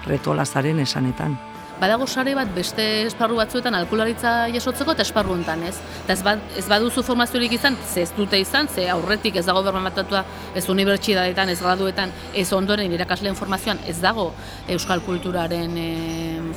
retolazaren 0.07 0.79
esanetan. 0.83 1.48
Badago 1.79 2.05
sare 2.11 2.33
bat 2.35 2.49
beste 2.51 2.83
esparru 3.05 3.37
batzuetan 3.39 3.75
alkularitza 3.77 4.49
jasotzeko 4.51 4.97
eta 4.97 5.05
esparru 5.05 5.31
hontan, 5.31 5.61
ez? 5.63 5.77
Eta 6.01 6.11
ez, 6.17 6.23
bad, 6.27 6.41
ez 6.59 6.65
baduzu 6.67 7.05
formaziorik 7.07 7.55
izan, 7.55 7.77
ze 7.87 8.03
ez 8.03 8.11
dute 8.17 8.35
izan, 8.41 8.67
ze 8.67 8.89
aurretik 8.91 9.37
ez 9.39 9.45
dago 9.47 9.63
bermatatua 9.63 10.25
ez 10.59 10.65
unibertsitateetan, 10.67 11.53
ez 11.53 11.61
graduetan, 11.63 12.11
ez 12.35 12.51
ondoren 12.53 12.91
irakasleen 12.91 13.39
formazioan 13.39 13.79
ez 13.87 13.95
dago 14.03 14.33
euskal 14.67 14.99
kulturaren 15.07 15.79
e, 15.79 15.89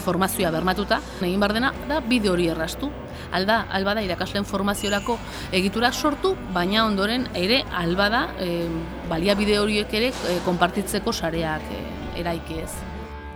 formazioa 0.02 0.50
bermatuta, 0.50 0.98
egin 1.20 1.38
bar 1.38 1.54
dena 1.54 1.70
da 1.86 2.02
bide 2.02 2.32
hori 2.32 2.50
errastu. 2.50 2.90
Alda, 3.32 3.68
alba 3.70 3.94
da 3.94 4.02
irakasleen 4.02 4.44
formaziorako 4.44 5.20
egitura 5.54 5.92
sortu, 5.92 6.34
baina 6.52 6.82
ondoren 6.88 7.28
ere 7.38 7.62
alba 7.70 8.10
da 8.10 8.24
e, 8.42 8.66
baliabide 9.08 9.62
horiek 9.62 10.00
ere 10.00 10.10
e, 10.10 10.40
konpartitzeko 10.48 11.14
sareak 11.14 11.70
e, 11.70 11.84
eraiki 12.24 12.66
ez. 12.66 12.72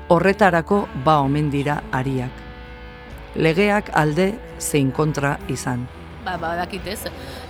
Horretarako 0.09 0.85
ba 1.05 1.19
omen 1.19 1.51
dira 1.51 1.81
ariak. 1.91 2.31
Legeak 3.35 3.91
alde 3.93 4.27
zein 4.63 4.93
kontra 4.95 5.33
izan. 5.51 5.83
Ba, 6.27 6.35
ba, 6.43 6.57
dakit 6.59 6.83
ez, 6.91 7.05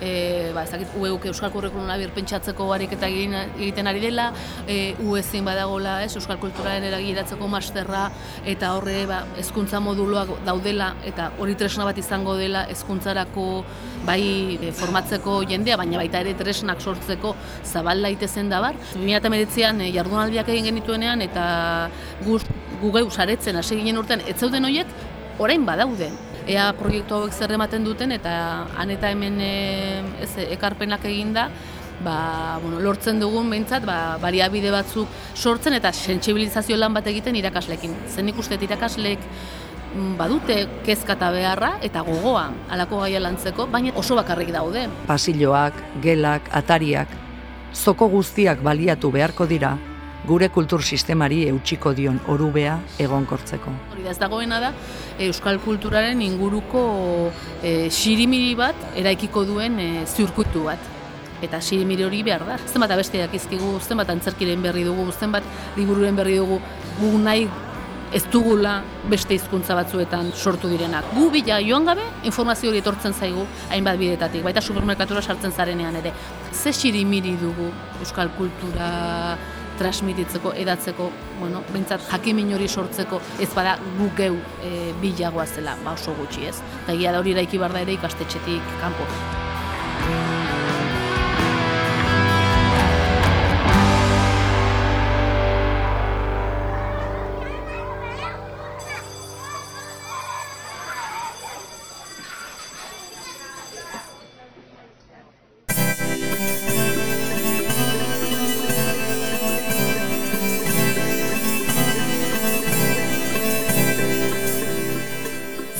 e, 0.04 0.52
ba, 0.52 0.66
ez 0.66 0.70
dakit, 0.74 0.90
ueuk 1.00 1.22
euskal 1.30 1.48
kurrikuluna 1.48 1.94
birpentsatzeko 1.96 2.66
ariketa 2.74 3.08
egin, 3.08 3.32
egiten 3.54 3.88
ari 3.88 4.02
dela, 4.02 4.26
e, 4.68 4.92
uezin 5.00 5.48
badagola, 5.48 5.94
ez, 6.04 6.10
euskal 6.20 6.36
kulturaren 6.42 6.84
eragiratzeko 6.84 7.48
masterra, 7.48 8.02
eta 8.44 8.74
horre, 8.76 8.98
ba, 9.08 9.22
ezkuntza 9.40 9.80
moduloak 9.80 10.34
daudela, 10.44 10.90
eta 11.08 11.30
hori 11.40 11.56
tresna 11.56 11.88
bat 11.88 11.96
izango 12.02 12.36
dela, 12.36 12.66
ezkuntzarako 12.76 13.46
bai 14.04 14.20
e, 14.60 14.74
formatzeko 14.76 15.38
jendea, 15.48 15.80
baina 15.80 16.04
baita 16.04 16.20
ere 16.26 16.36
tresnak 16.36 16.84
sortzeko 16.84 17.32
zabal 17.64 18.04
daitezen 18.04 18.52
da 18.52 18.60
bar. 18.60 18.76
2008an 19.00 19.86
e, 19.86 19.90
jardunaldiak 19.96 20.52
egin 20.52 20.68
genituenean, 20.68 21.24
eta 21.24 21.48
guz, 22.28 22.42
gugeu 22.84 23.08
saretzen 23.08 23.56
hasi 23.56 23.80
ginen 23.80 24.04
urtean, 24.04 24.28
ez 24.28 24.36
zauden 24.36 24.68
horiek, 24.68 24.92
orain 25.40 25.64
badaude 25.64 26.12
ea 26.46 26.66
proiektu 26.78 27.16
hauek 27.18 27.34
zer 27.34 27.52
ematen 27.56 27.84
duten 27.84 28.12
eta 28.14 28.32
han 28.78 28.90
eta 28.94 29.10
hemen 29.10 29.40
e, 29.42 29.54
ez, 30.22 30.30
ekarpenak 30.46 31.04
eginda 31.10 31.48
ba, 32.04 32.58
bueno, 32.62 32.80
lortzen 32.80 33.20
dugun 33.20 33.50
behintzat 33.50 33.86
ba, 33.88 34.16
baliabide 34.22 34.70
batzuk 34.70 35.08
sortzen 35.34 35.76
eta 35.78 35.92
sentsibilizazio 35.92 36.76
lan 36.76 36.94
bat 36.94 37.06
egiten 37.08 37.36
irakaslekin. 37.40 37.94
Zen 38.12 38.28
ikustet 38.32 38.62
irakasleek 38.62 39.22
mm, 39.94 40.14
badute 40.20 40.58
kezkata 40.86 41.32
beharra 41.34 41.76
eta 41.86 42.04
gogoa 42.06 42.46
alako 42.70 43.02
gaia 43.04 43.22
lantzeko, 43.24 43.66
baina 43.72 43.94
oso 43.96 44.18
bakarrik 44.18 44.52
daude. 44.54 44.86
Pasilloak, 45.08 45.82
gelak, 46.04 46.50
atariak, 46.54 47.12
zoko 47.74 48.08
guztiak 48.12 48.62
baliatu 48.64 49.10
beharko 49.12 49.48
dira, 49.48 49.76
gure 50.26 50.48
kultur 50.50 50.82
sistemari 50.82 51.44
eutxiko 51.46 51.92
dion 51.94 52.18
orubea 52.32 52.76
egonkortzeko. 53.02 53.72
Hori 53.92 54.04
da 54.04 54.10
ez 54.10 54.18
dagoena 54.18 54.58
da, 54.62 54.72
euskal 55.28 55.60
kulturaren 55.62 56.22
inguruko 56.24 56.82
e, 57.62 57.88
xirimiri 57.94 58.54
bat 58.58 58.98
eraikiko 58.98 59.44
duen 59.46 59.78
e, 59.78 59.90
ziurkutu 60.06 60.66
bat. 60.66 60.92
Eta 61.44 61.60
xirimiri 61.60 62.06
hori 62.06 62.22
behar 62.26 62.46
da. 62.48 62.56
Zenbat 62.66 62.94
abeste 62.96 63.20
dakizkigu, 63.20 63.76
zenbat 63.84 64.10
antzerkiren 64.10 64.62
berri 64.64 64.86
dugu, 64.88 65.10
zenbat 65.12 65.46
libururen 65.76 66.16
berri 66.16 66.40
dugu, 66.40 66.58
gu 66.98 67.12
nahi 67.22 67.46
ez 68.16 68.22
dugula 68.32 68.78
beste 69.10 69.34
hizkuntza 69.34 69.74
batzuetan 69.76 70.30
sortu 70.34 70.70
direnak. 70.70 71.06
Gu 71.14 71.28
bila 71.34 71.58
joan 71.62 71.86
gabe 71.86 72.06
informazio 72.24 72.70
hori 72.70 72.80
etortzen 72.82 73.14
zaigu 73.14 73.44
hainbat 73.70 73.98
bidetatik, 74.00 74.42
baita 74.46 74.62
supermerkatura 74.62 75.22
sartzen 75.22 75.52
zarenean 75.52 76.00
ere. 76.00 76.14
Ze 76.52 76.72
xirimiri 76.72 77.36
dugu 77.42 77.68
euskal 78.00 78.32
kultura 78.38 78.90
transmititzeko, 79.78 80.52
edatzeko, 80.56 81.10
bueno, 81.40 81.62
bintzat 81.72 82.06
jakimin 82.10 82.54
hori 82.56 82.68
sortzeko 82.68 83.20
ez 83.40 83.50
bada 83.54 83.76
gu 83.98 84.10
geu 84.16 84.38
e, 84.62 84.92
bilagoa 85.02 85.46
zela, 85.46 85.76
ba 85.84 85.96
oso 85.96 86.14
gutxi 86.18 86.48
ez. 86.52 86.56
Eta 86.84 86.96
da 87.12 87.18
hori 87.20 87.36
eraiki 87.36 87.58
bar 87.58 87.72
da 87.72 87.84
ere 87.86 87.98
ikastetxetik 87.98 88.78
kanpo. 88.80 89.45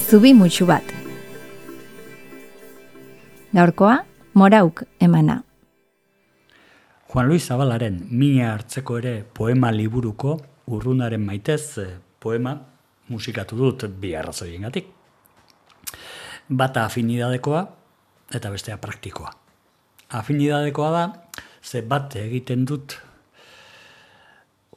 zubi 0.07 0.31
mutxu 0.35 0.67
bat. 0.67 0.87
Gaurkoa, 3.51 4.05
morauk 4.39 4.85
emana. 5.03 5.41
Juan 7.11 7.27
Luis 7.27 7.47
Zabalaren 7.49 7.97
mina 8.11 8.53
hartzeko 8.53 8.99
ere 9.01 9.15
poema 9.35 9.73
liburuko 9.75 10.37
urrunaren 10.71 11.25
maitez 11.27 11.79
eh, 11.83 11.89
poema 12.23 12.55
musikatu 13.09 13.59
dut 13.59 13.87
bi 14.01 14.15
arrazoiengatik. 14.15 14.87
Bata 16.49 16.85
afinidadekoa 16.87 17.67
eta 18.35 18.51
bestea 18.51 18.79
praktikoa. 18.79 19.33
Afinidadekoa 20.15 20.91
da, 20.95 21.05
ze 21.63 21.83
bat 21.83 22.15
egiten 22.15 22.65
dut 22.65 23.01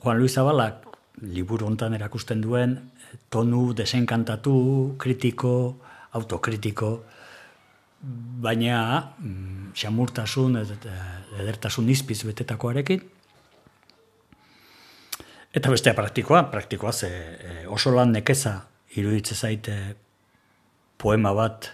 Juan 0.01 0.17
Luis 0.17 0.33
Zabalak 0.33 0.87
liburu 1.21 1.67
hontan 1.67 1.93
erakusten 1.93 2.41
duen 2.41 2.79
tonu 3.29 3.73
desenkantatu, 3.77 4.95
kritiko, 4.97 5.53
autokritiko, 6.17 6.91
baina 8.41 9.13
mm, 9.19 9.71
xamurtasun 9.75 10.59
eh, 10.61 10.67
edertasun 11.41 11.89
izpiz 11.89 12.23
betetakoarekin. 12.25 13.01
Eta 15.53 15.71
bestea 15.73 15.95
praktikoa, 15.97 16.43
praktikoa 16.51 16.91
ze 16.93 17.09
eh, 17.09 17.65
oso 17.67 17.91
lan 17.95 18.11
nekeza 18.13 18.59
iruditze 18.95 19.35
zaite 19.35 19.75
poema 20.97 21.33
bat, 21.33 21.71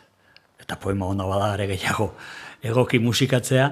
eta 0.59 0.75
poema 0.75 1.05
ona 1.05 1.27
bada 1.27 1.53
are 1.53 1.67
gehiago 1.67 2.13
egoki 2.63 2.99
musikatzea. 2.99 3.69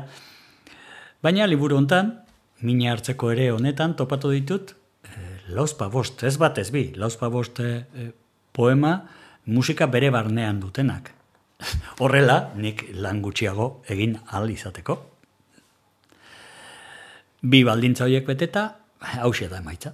Baina 1.24 1.48
liburu 1.48 1.78
hontan, 1.80 2.12
mina 2.62 2.92
hartzeko 2.92 3.32
ere 3.32 3.50
honetan 3.52 3.96
topatu 3.96 4.32
ditut, 4.32 4.76
lauzpa 5.50 5.90
bost, 5.90 6.24
ez 6.24 6.38
bat 6.38 6.58
ez 6.58 6.70
bi, 6.72 6.92
lauzpa 6.96 7.30
bost 7.30 7.60
e, 7.60 7.70
eh, 7.70 8.06
eh, 8.06 8.12
poema 8.54 8.94
musika 9.46 9.88
bere 9.88 10.12
barnean 10.12 10.60
dutenak. 10.60 11.12
Horrela, 12.00 12.54
nik 12.56 12.86
lan 12.94 13.22
gutxiago 13.22 13.84
egin 13.90 14.18
ahal 14.28 14.50
izateko. 14.54 15.00
Bi 17.44 17.64
baldintza 17.68 18.06
horiek 18.06 18.28
beteta, 18.28 18.70
hau 19.20 19.34
da 19.50 19.60
emaitza. 19.60 19.94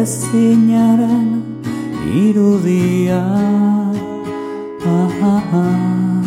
ezinaren 0.00 1.30
irudia 2.24 3.20
ah, 4.92 5.12
ah, 5.32 5.52
ah. 5.60 6.24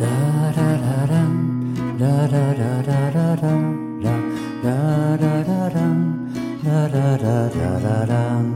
Darararan, 0.00 1.34
dararararara, 2.00 3.54
dararararan, 4.64 5.98
dararararara. 6.64 8.49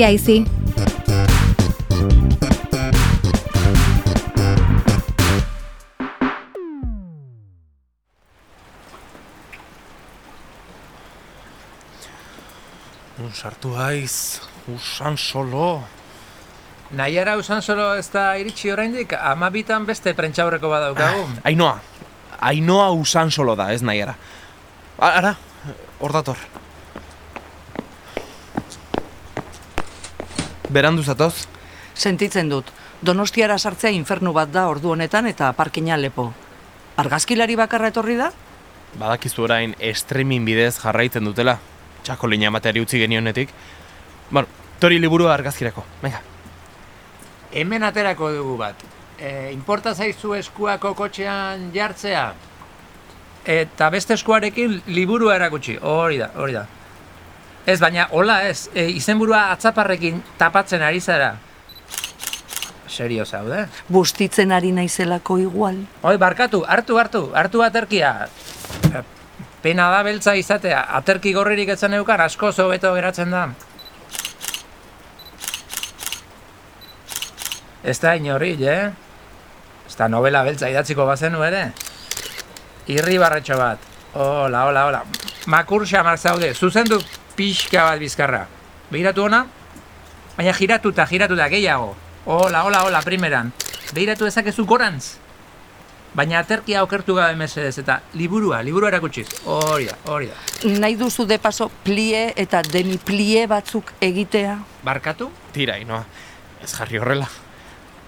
Bizi 0.00 0.04
aizi. 0.04 0.44
Un 13.20 13.32
sartu 13.34 13.74
haiz, 13.76 14.40
usan 14.68 15.16
solo. 15.16 15.82
Naiara 16.90 17.36
usan 17.38 17.62
solo 17.62 17.94
ez 17.94 18.08
da 18.10 18.34
iritsi 18.36 18.72
oraindik, 18.72 19.12
amabitan 19.14 19.86
beste 19.86 20.14
prentxaurreko 20.14 20.70
badaukagu. 20.70 21.28
Ainoa, 21.44 21.76
ainoa 22.40 22.90
usan 22.96 23.30
solo 23.30 23.54
da, 23.54 23.70
ez 23.72 23.82
nahiara. 23.82 24.16
Ara, 24.98 25.36
hor 26.00 26.12
dator. 26.12 26.59
Berandu 30.70 31.02
zatoz? 31.02 31.48
Sentitzen 31.98 32.48
dut, 32.48 32.68
donostiara 33.02 33.56
sartzea 33.58 33.90
infernu 33.90 34.32
bat 34.32 34.52
da 34.54 34.68
ordu 34.70 34.92
honetan 34.94 35.26
eta 35.26 35.50
parkina 35.58 35.96
lepo. 35.98 36.28
Argazkilari 37.02 37.56
bakarra 37.58 37.90
etorri 37.90 38.14
da? 38.20 38.30
Badakizu 39.00 39.42
orain 39.48 39.74
streaming 39.94 40.46
bidez 40.46 40.76
jarraitzen 40.78 41.26
dutela. 41.26 41.56
Txakolina 42.06 42.46
emateari 42.52 42.80
utzi 42.84 43.02
genionetik. 43.02 43.50
Bueno, 44.30 44.46
tori 44.78 45.00
liburua 45.02 45.34
argazkirako, 45.34 45.84
venga. 46.02 46.22
Hemen 47.50 47.82
aterako 47.82 48.30
dugu 48.32 48.56
bat. 48.60 48.86
E, 49.18 49.50
inporta 49.52 49.94
zaizu 49.94 50.36
eskuako 50.38 50.94
kotxean 50.94 51.72
jartzea? 51.74 52.28
Eta 53.44 53.90
beste 53.90 54.14
eskuarekin 54.14 54.82
liburua 54.86 55.34
erakutsi, 55.34 55.80
hori 55.82 56.20
da, 56.22 56.30
hori 56.38 56.54
da. 56.54 56.68
Ez, 57.70 57.78
baina, 57.78 58.08
hola 58.10 58.40
ez, 58.48 58.66
e, 58.74 58.88
izenburua 58.98 59.44
atzaparrekin 59.52 60.18
tapatzen 60.38 60.82
ari 60.82 60.98
zara. 61.00 61.36
Serio 62.90 63.22
zaude? 63.24 63.66
Bustitzen 63.88 64.50
ari 64.50 64.72
naizelako 64.74 65.36
igual. 65.38 65.78
Oi, 66.02 66.16
barkatu, 66.18 66.64
hartu, 66.66 66.98
hartu, 66.98 67.20
hartu 67.34 67.62
aterkia. 67.62 68.14
E, 68.90 69.04
Pena 69.60 69.90
da 69.92 70.00
beltza 70.02 70.32
izatea, 70.40 70.80
aterki 70.96 71.34
gorririk 71.36 71.68
etzen 71.74 71.94
eukan 71.98 72.22
asko 72.24 72.48
hobeto 72.64 72.94
geratzen 72.96 73.30
da. 73.30 73.44
Ez 77.84 77.98
da 78.00 78.14
inorril, 78.16 78.64
eh? 78.64 78.90
Ez 79.86 79.94
da 80.00 80.08
novela 80.08 80.42
beltza 80.48 80.72
idatziko 80.72 81.04
bazenu 81.06 81.44
ere? 81.44 81.66
Irri 82.88 83.20
barretxo 83.20 83.60
bat. 83.60 83.84
Hola, 84.14 84.64
hola, 84.66 84.86
hola. 84.88 85.04
Makur 85.46 85.84
xamar 85.86 86.18
zaude, 86.18 86.54
zuzendu 86.54 86.98
pixka 87.36 87.84
bat 87.90 87.98
bizkarra. 88.00 88.46
Behiratu 88.90 89.24
ona? 89.24 89.44
Baina 90.36 90.52
giratuta, 90.56 91.06
giratuta, 91.06 91.48
gehiago. 91.48 91.94
Hola, 92.26 92.64
hola, 92.64 92.84
hola, 92.84 93.02
primeran. 93.02 93.52
Behiratu 93.94 94.26
ezakezu 94.26 94.64
gorantz? 94.66 95.18
Baina 96.14 96.40
aterkia 96.42 96.82
okertu 96.82 97.14
gabe 97.14 97.36
mesedez 97.38 97.76
eta 97.78 98.00
liburua, 98.18 98.64
liburua 98.66 98.90
erakutsiz. 98.90 99.28
Hori 99.46 99.86
da, 99.86 99.94
hori 100.10 100.26
da. 100.26 100.38
Nahi 100.82 100.96
duzu 100.98 101.26
de 101.26 101.38
paso 101.38 101.68
plie 101.84 102.32
eta 102.36 102.64
demi 102.66 102.98
plie 102.98 103.46
batzuk 103.46 103.92
egitea? 104.02 104.56
Barkatu? 104.82 105.30
Tira, 105.54 105.78
inoa. 105.78 106.02
Ez 106.62 106.72
jarri 106.74 106.98
horrela. 106.98 107.28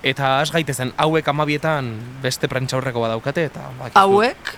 Eta 0.02 0.40
has 0.40 0.50
gaitezen, 0.50 0.90
hauek 0.98 1.28
amabietan 1.30 1.92
beste 2.24 2.50
prentxaurreko 2.50 3.04
badaukate 3.04 3.46
eta... 3.46 3.68
Bakizu. 3.78 4.00
Hauek, 4.00 4.50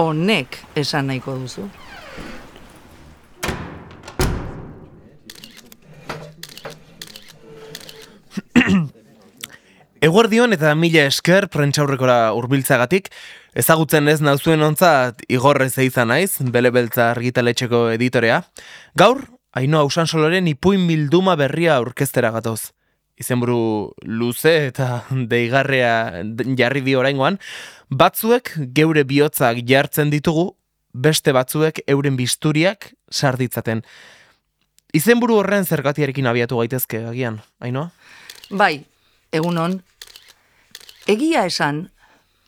honek 0.00 0.56
esan 0.80 1.12
nahiko 1.12 1.36
duzu. 1.36 1.68
Eguerdion 10.08 10.54
eta 10.54 10.76
mila 10.78 11.08
esker 11.10 11.48
prentxaurrekora 11.50 12.30
hurbiltzagatik, 12.38 13.08
ezagutzen 13.58 14.06
ez 14.06 14.20
nauzuen 14.22 14.62
ontzat 14.62 15.24
igorrez 15.26 15.72
izan 15.82 16.12
naiz, 16.12 16.38
bele 16.54 16.70
beltza 16.70 17.08
argitaletxeko 17.10 17.88
editorea. 17.96 18.44
Gaur, 18.94 19.24
haino 19.58 19.80
hausan 19.82 20.06
soloren 20.06 20.46
ipuin 20.46 20.86
bilduma 20.86 21.34
berria 21.40 21.74
aurkeztera 21.80 22.30
gatoz. 22.30 22.70
Izenburu 23.18 23.58
luze 24.06 24.54
eta 24.68 25.02
deigarrea 25.32 26.22
jarri 26.60 26.84
di 26.86 26.94
oraingoan, 26.94 27.40
batzuek 27.90 28.54
geure 28.76 29.02
bihotzak 29.02 29.64
jartzen 29.66 30.14
ditugu, 30.14 30.52
beste 30.94 31.34
batzuek 31.34 31.82
euren 31.90 32.16
bisturiak 32.16 32.92
sarditzaten. 33.10 33.82
Izenburu 34.94 35.42
horren 35.42 35.66
zergatiarekin 35.66 36.30
abiatu 36.30 36.62
gaitezke 36.62 37.02
agian, 37.10 37.42
hainoa? 37.60 37.90
Bai, 38.50 38.86
egunon. 39.30 39.82
Egia 41.06 41.44
esan, 41.44 41.90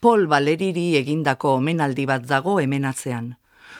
Paul 0.01 0.25
Valeriri 0.31 0.95
egindako 0.97 1.59
omenaldi 1.59 2.07
bat 2.09 2.25
dago 2.25 2.57
hemenatzean. 2.61 3.35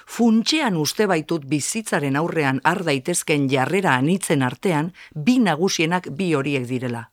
Funtxean 0.05 0.77
uste 0.77 1.07
baitut 1.09 1.47
bizitzaren 1.49 2.19
aurrean 2.21 2.61
har 2.65 2.83
daitezken 2.85 3.49
jarrera 3.49 3.95
anitzen 3.97 4.43
artean, 4.43 4.93
bi 5.15 5.39
nagusienak 5.41 6.11
bi 6.13 6.35
horiek 6.35 6.67
direla. 6.69 7.07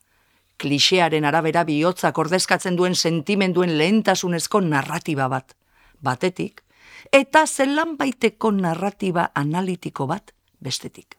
Klixearen 0.58 1.24
arabera 1.24 1.64
bihotzak 1.64 2.18
ordezkatzen 2.18 2.76
duen 2.76 2.94
sentimenduen 2.94 3.78
lehentasunezko 3.78 4.60
narratiba 4.60 5.28
bat. 5.28 5.54
Batetik, 6.02 6.60
eta 7.12 7.46
zelan 7.46 7.96
baiteko 7.96 8.50
narratiba 8.52 9.30
analitiko 9.34 10.06
bat 10.06 10.34
bestetik 10.60 11.17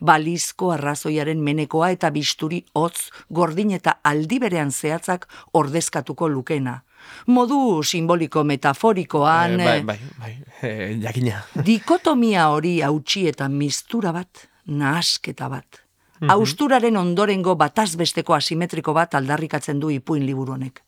balizko 0.00 0.72
arrazoiaren 0.74 1.40
menekoa 1.42 1.90
eta 1.94 2.10
bisturi 2.10 2.62
hotz, 2.74 3.10
gordin 3.30 3.72
eta 3.76 3.98
aldi 4.04 4.38
berean 4.42 4.70
zehatzak 4.72 5.26
ordezkatuko 5.52 6.28
lukena. 6.28 6.80
Modu 7.26 7.82
simboliko 7.82 8.44
metaforikoan... 8.44 9.60
Eh, 9.60 9.66
bai, 9.66 9.82
bai, 9.82 9.98
bai, 10.18 10.32
eh, 10.62 10.98
jakina. 11.02 11.42
Dikotomia 11.64 12.48
hori 12.52 12.80
hautsi 12.82 13.26
eta 13.28 13.48
mistura 13.48 14.12
bat, 14.12 14.48
nahasketa 14.66 15.48
bat. 15.48 15.84
Mhm. 16.20 16.30
Austuraren 16.34 16.96
ondorengo 16.96 17.54
batazbesteko 17.56 18.34
asimetriko 18.34 18.92
bat 18.92 19.14
aldarrikatzen 19.14 19.80
du 19.80 19.90
ipuin 19.94 20.26
liburu 20.26 20.56
honek. 20.56 20.82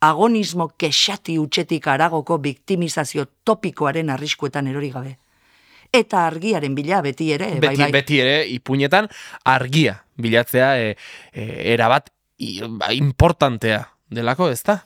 Agonismo 0.00 0.70
kexati 0.78 1.36
utxetik 1.38 1.86
aragoko 1.92 2.38
biktimizazio 2.38 3.26
topikoaren 3.44 4.10
arriskuetan 4.10 4.70
erori 4.70 4.90
gabe 4.94 5.18
eta 5.92 6.26
argiaren 6.26 6.74
bila 6.74 7.00
beti 7.02 7.30
ere. 7.34 7.54
Beti, 7.58 7.66
bai, 7.66 7.76
bai. 7.76 7.92
beti 7.92 8.20
ere, 8.22 8.36
ipuinetan 8.54 9.08
argia 9.44 10.00
bilatzea 10.20 10.70
e, 10.78 10.94
e, 11.32 11.46
erabat 11.74 12.10
i, 12.38 12.60
ba, 12.66 12.92
importantea 12.94 13.84
delako, 14.10 14.50
ez 14.50 14.62
da? 14.66 14.80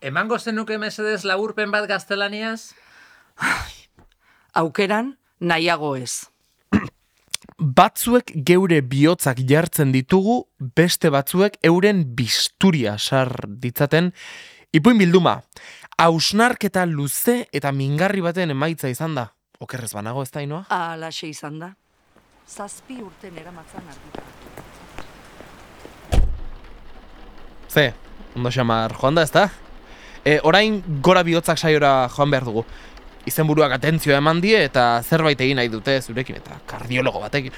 Emango 0.00 0.38
zenuke 0.38 0.78
mesedez 0.78 1.24
laburpen 1.26 1.72
bat 1.74 1.88
gaztelaniaz? 1.90 2.74
Aukeran, 4.58 5.16
nahiago 5.40 5.96
ez. 5.98 6.28
Batzuek 7.80 8.30
geure 8.46 8.80
bihotzak 8.82 9.42
jartzen 9.48 9.90
ditugu, 9.94 10.44
beste 10.58 11.10
batzuek 11.10 11.58
euren 11.66 12.04
bisturia 12.18 12.96
sar 12.98 13.32
ditzaten. 13.48 14.12
Ipuin 14.74 15.00
bilduma, 15.00 15.40
hausnarketa 15.98 16.84
luze 16.86 17.40
eta 17.52 17.72
mingarri 17.72 18.22
baten 18.22 18.54
emaitza 18.54 18.90
izan 18.92 19.16
da. 19.18 19.30
Okerrez 19.58 19.90
banago 19.90 20.22
ez 20.22 20.30
da 20.30 20.42
inoa? 20.44 20.66
Alaxe 20.70 21.26
izan 21.26 21.56
da. 21.58 21.72
Zazpi 22.46 23.00
urten 23.02 23.40
eramatzan 23.40 23.88
argita. 23.90 24.22
Ze, 27.68 27.88
ondo 28.36 28.52
xamar 28.54 28.94
joan 29.00 29.18
da 29.18 29.24
ez 29.26 29.32
da? 29.34 29.48
E, 30.22 30.38
orain 30.46 30.78
gora 31.02 31.24
bihotzak 31.26 31.58
saiora 31.58 32.08
joan 32.14 32.30
behar 32.30 32.46
dugu. 32.46 32.64
Izenburuak 33.26 33.74
atentzioa 33.80 34.22
eman 34.22 34.38
die 34.40 34.62
eta 34.62 35.02
zerbait 35.02 35.42
egin 35.42 35.58
nahi 35.58 35.74
dute 35.74 35.98
zurekin 36.06 36.38
eta 36.38 36.62
kardiologo 36.70 37.26
batekin. 37.26 37.52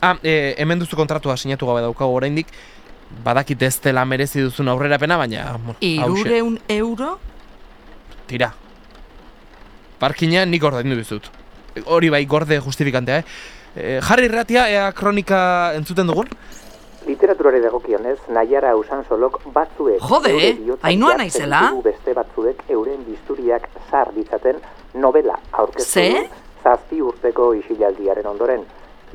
Ah, 0.00 0.14
e, 0.22 0.54
hemen 0.62 0.78
duzu 0.78 0.94
kontratua 0.96 1.36
sinatu 1.36 1.66
gabe 1.66 1.82
daukagu 1.82 2.14
oraindik. 2.14 2.54
Badakit 3.24 3.62
ez 3.66 3.74
dela 3.82 4.06
merezi 4.06 4.40
duzun 4.40 4.70
aurrerapena, 4.70 5.18
baina... 5.18 5.48
hauxe. 5.50 5.82
Irureun 5.82 6.60
euro? 6.68 7.16
Tira. 8.30 8.54
Parkina 10.04 10.44
nik 10.44 10.64
ordaindu 10.68 10.98
dizut. 10.98 11.30
Hori 11.88 12.10
bai 12.12 12.26
gorde 12.28 12.58
justifikantea, 12.60 13.22
eh? 13.22 13.24
E, 13.74 13.84
jarri 14.04 14.28
irratia, 14.28 14.66
ea 14.68 14.90
kronika 14.92 15.38
entzuten 15.78 16.10
dugun? 16.10 16.28
Literaturari 17.06 17.62
dagokionez, 17.64 18.18
Naiara 18.36 18.74
usan 18.76 19.04
solok 19.08 19.38
batzuek... 19.54 20.04
Jode, 20.04 20.34
hainua 20.84 21.14
jartzen 21.14 21.22
naizela? 21.22 21.60
Beste 21.86 22.14
batzuek 22.16 22.60
euren 22.76 23.00
bisturiak 23.08 23.68
zar 23.90 24.12
ditzaten 24.16 24.60
novela 25.00 25.38
aurkeztu 25.52 26.00
Ze? 26.00 26.26
zazpi 26.64 27.00
urteko 27.02 27.52
isilaldiaren 27.60 28.28
ondoren. 28.28 28.66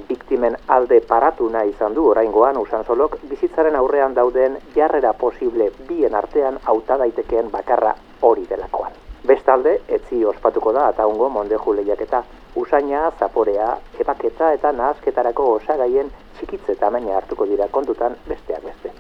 Biktimen 0.10 0.58
alde 0.78 1.02
paratu 1.12 1.50
nahi 1.54 1.70
izan 1.76 1.94
du 1.98 2.08
oraingoan 2.12 2.58
usan 2.62 2.86
solok 2.88 3.20
bizitzaren 3.30 3.78
aurrean 3.78 4.18
dauden 4.18 4.58
jarrera 4.76 5.14
posible 5.14 5.70
bien 5.90 6.18
artean 6.24 6.58
hauta 6.66 6.98
daitekeen 7.04 7.54
bakarra 7.54 7.94
hori 8.22 8.46
delakoan. 8.50 8.98
Bestalde, 9.30 9.76
etzi 9.88 10.24
ospatuko 10.26 10.72
da 10.74 10.88
eta 10.90 11.06
ungo 11.08 11.28
mondeju 11.30 11.76
lehiaketa. 11.78 12.24
Usaina, 12.58 13.12
zaporea, 13.20 13.76
epaketa 14.02 14.54
eta 14.56 14.72
nahasketarako 14.74 15.46
osagaien 15.60 16.10
txikitze 16.40 16.76
tamaina 16.82 17.20
hartuko 17.20 17.46
dira 17.46 17.68
kontutan 17.76 18.18
besteak 18.26 18.66
beste. 18.66 18.94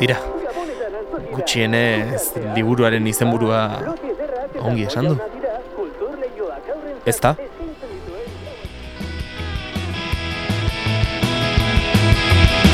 Tira, 0.00 0.16
gutxienez 1.30 2.32
liburuaren 2.56 3.06
izenburua 3.06 3.60
ongi 4.66 4.88
esan 4.90 5.12
du. 5.12 5.16
Ez 7.06 7.16
da? 7.22 7.36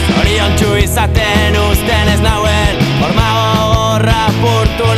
Zoriontsu 0.08 0.72
izaten 0.80 1.60
usten 1.68 2.12
ez 2.16 2.20
nauen 2.24 2.82
Forma 3.02 3.30
gogorra 3.36 4.20
purtu 4.40 4.92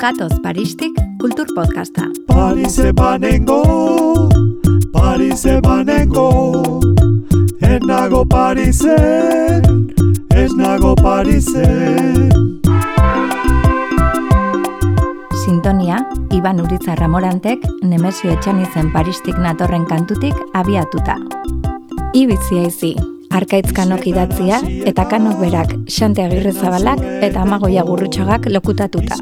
gatoz 0.00 0.38
Paristik 0.42 0.94
kultur 1.18 1.46
podcasta. 1.54 2.06
Parise 2.26 2.92
banengo, 2.92 4.28
Parise 4.92 5.60
banengo, 5.60 6.80
ez 7.60 7.80
nago 7.82 8.24
Parisen, 8.24 9.90
ez 10.30 10.52
nago 10.54 10.94
Parisen. 10.94 12.30
Sintonia, 15.44 16.06
Iban 16.30 16.60
Uritza 16.60 16.94
Ramorantek 16.94 17.58
Nemesio 17.82 18.30
Etxanizen 18.30 18.92
Paristik 18.92 19.34
natorren 19.38 19.84
kantutik 19.84 20.34
abiatuta. 20.54 21.18
Ibitzi 22.14 22.58
aizi, 22.62 22.94
Arkaitz 23.34 23.72
kanok 23.76 24.06
idatzia 24.06 24.60
eta 24.86 25.04
kanok 25.10 25.40
berak 25.42 25.74
Xante 25.90 26.24
Agirrezabalak 26.24 27.02
eta 27.22 27.42
Amagoia 27.42 27.84
Gurrutxagak 27.84 28.48
lokutatuta. 28.50 29.18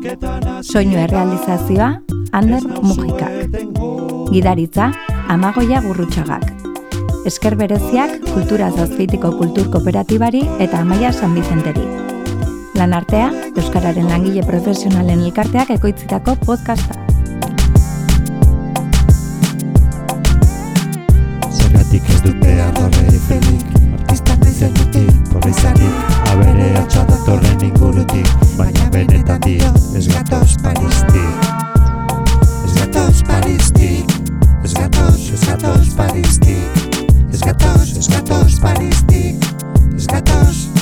Soinu 0.62 0.96
errealizazioa 0.96 2.00
Ander 2.32 2.62
Mujikak. 2.82 3.56
Gidaritza 4.32 4.92
Amagoia 5.28 5.80
Gurrutxagak. 5.82 6.52
Esker 7.26 7.56
bereziak 7.56 8.20
Kultura 8.32 8.70
Zazpitiko 8.70 9.32
Kultur 9.36 9.70
Kooperatibari 9.70 10.44
eta 10.58 10.80
Amaia 10.80 11.12
San 11.12 11.34
Vicenteri. 11.34 11.84
Lan 12.76 12.94
artea, 12.94 13.30
Euskararen 13.56 14.08
langile 14.08 14.44
profesionalen 14.46 15.24
elkarteak 15.28 15.70
ekoitzitako 15.76 16.36
podcasta. 16.44 17.00
Zergatik 21.50 22.12
ez 22.14 22.20
dute 22.22 22.56
gurutik 24.96 25.32
Korri 25.32 25.52
zati, 25.52 25.88
abere 26.30 26.76
atxatatorren 26.80 27.60
ingurutik 27.60 28.28
Baina 28.56 28.88
benetan 28.92 29.40
dia, 29.40 29.72
ez 29.96 30.06
gatoz 30.08 30.56
paristi. 30.62 31.24
Ez 32.64 32.74
gatoz 32.78 33.22
paristi 33.28 34.04
Ez 34.64 34.72
gatoz, 34.72 35.30
ez 35.32 35.44
gatoz 35.44 35.94
paristi. 35.94 36.56
Ez 37.32 37.40
gatoz, 37.40 37.96
ez 37.98 38.08
gatoz 38.08 38.60
paristi 38.60 39.36
Ez 39.36 39.36
gatoz, 39.36 39.96
ez 39.96 40.06
gatoz. 40.06 40.75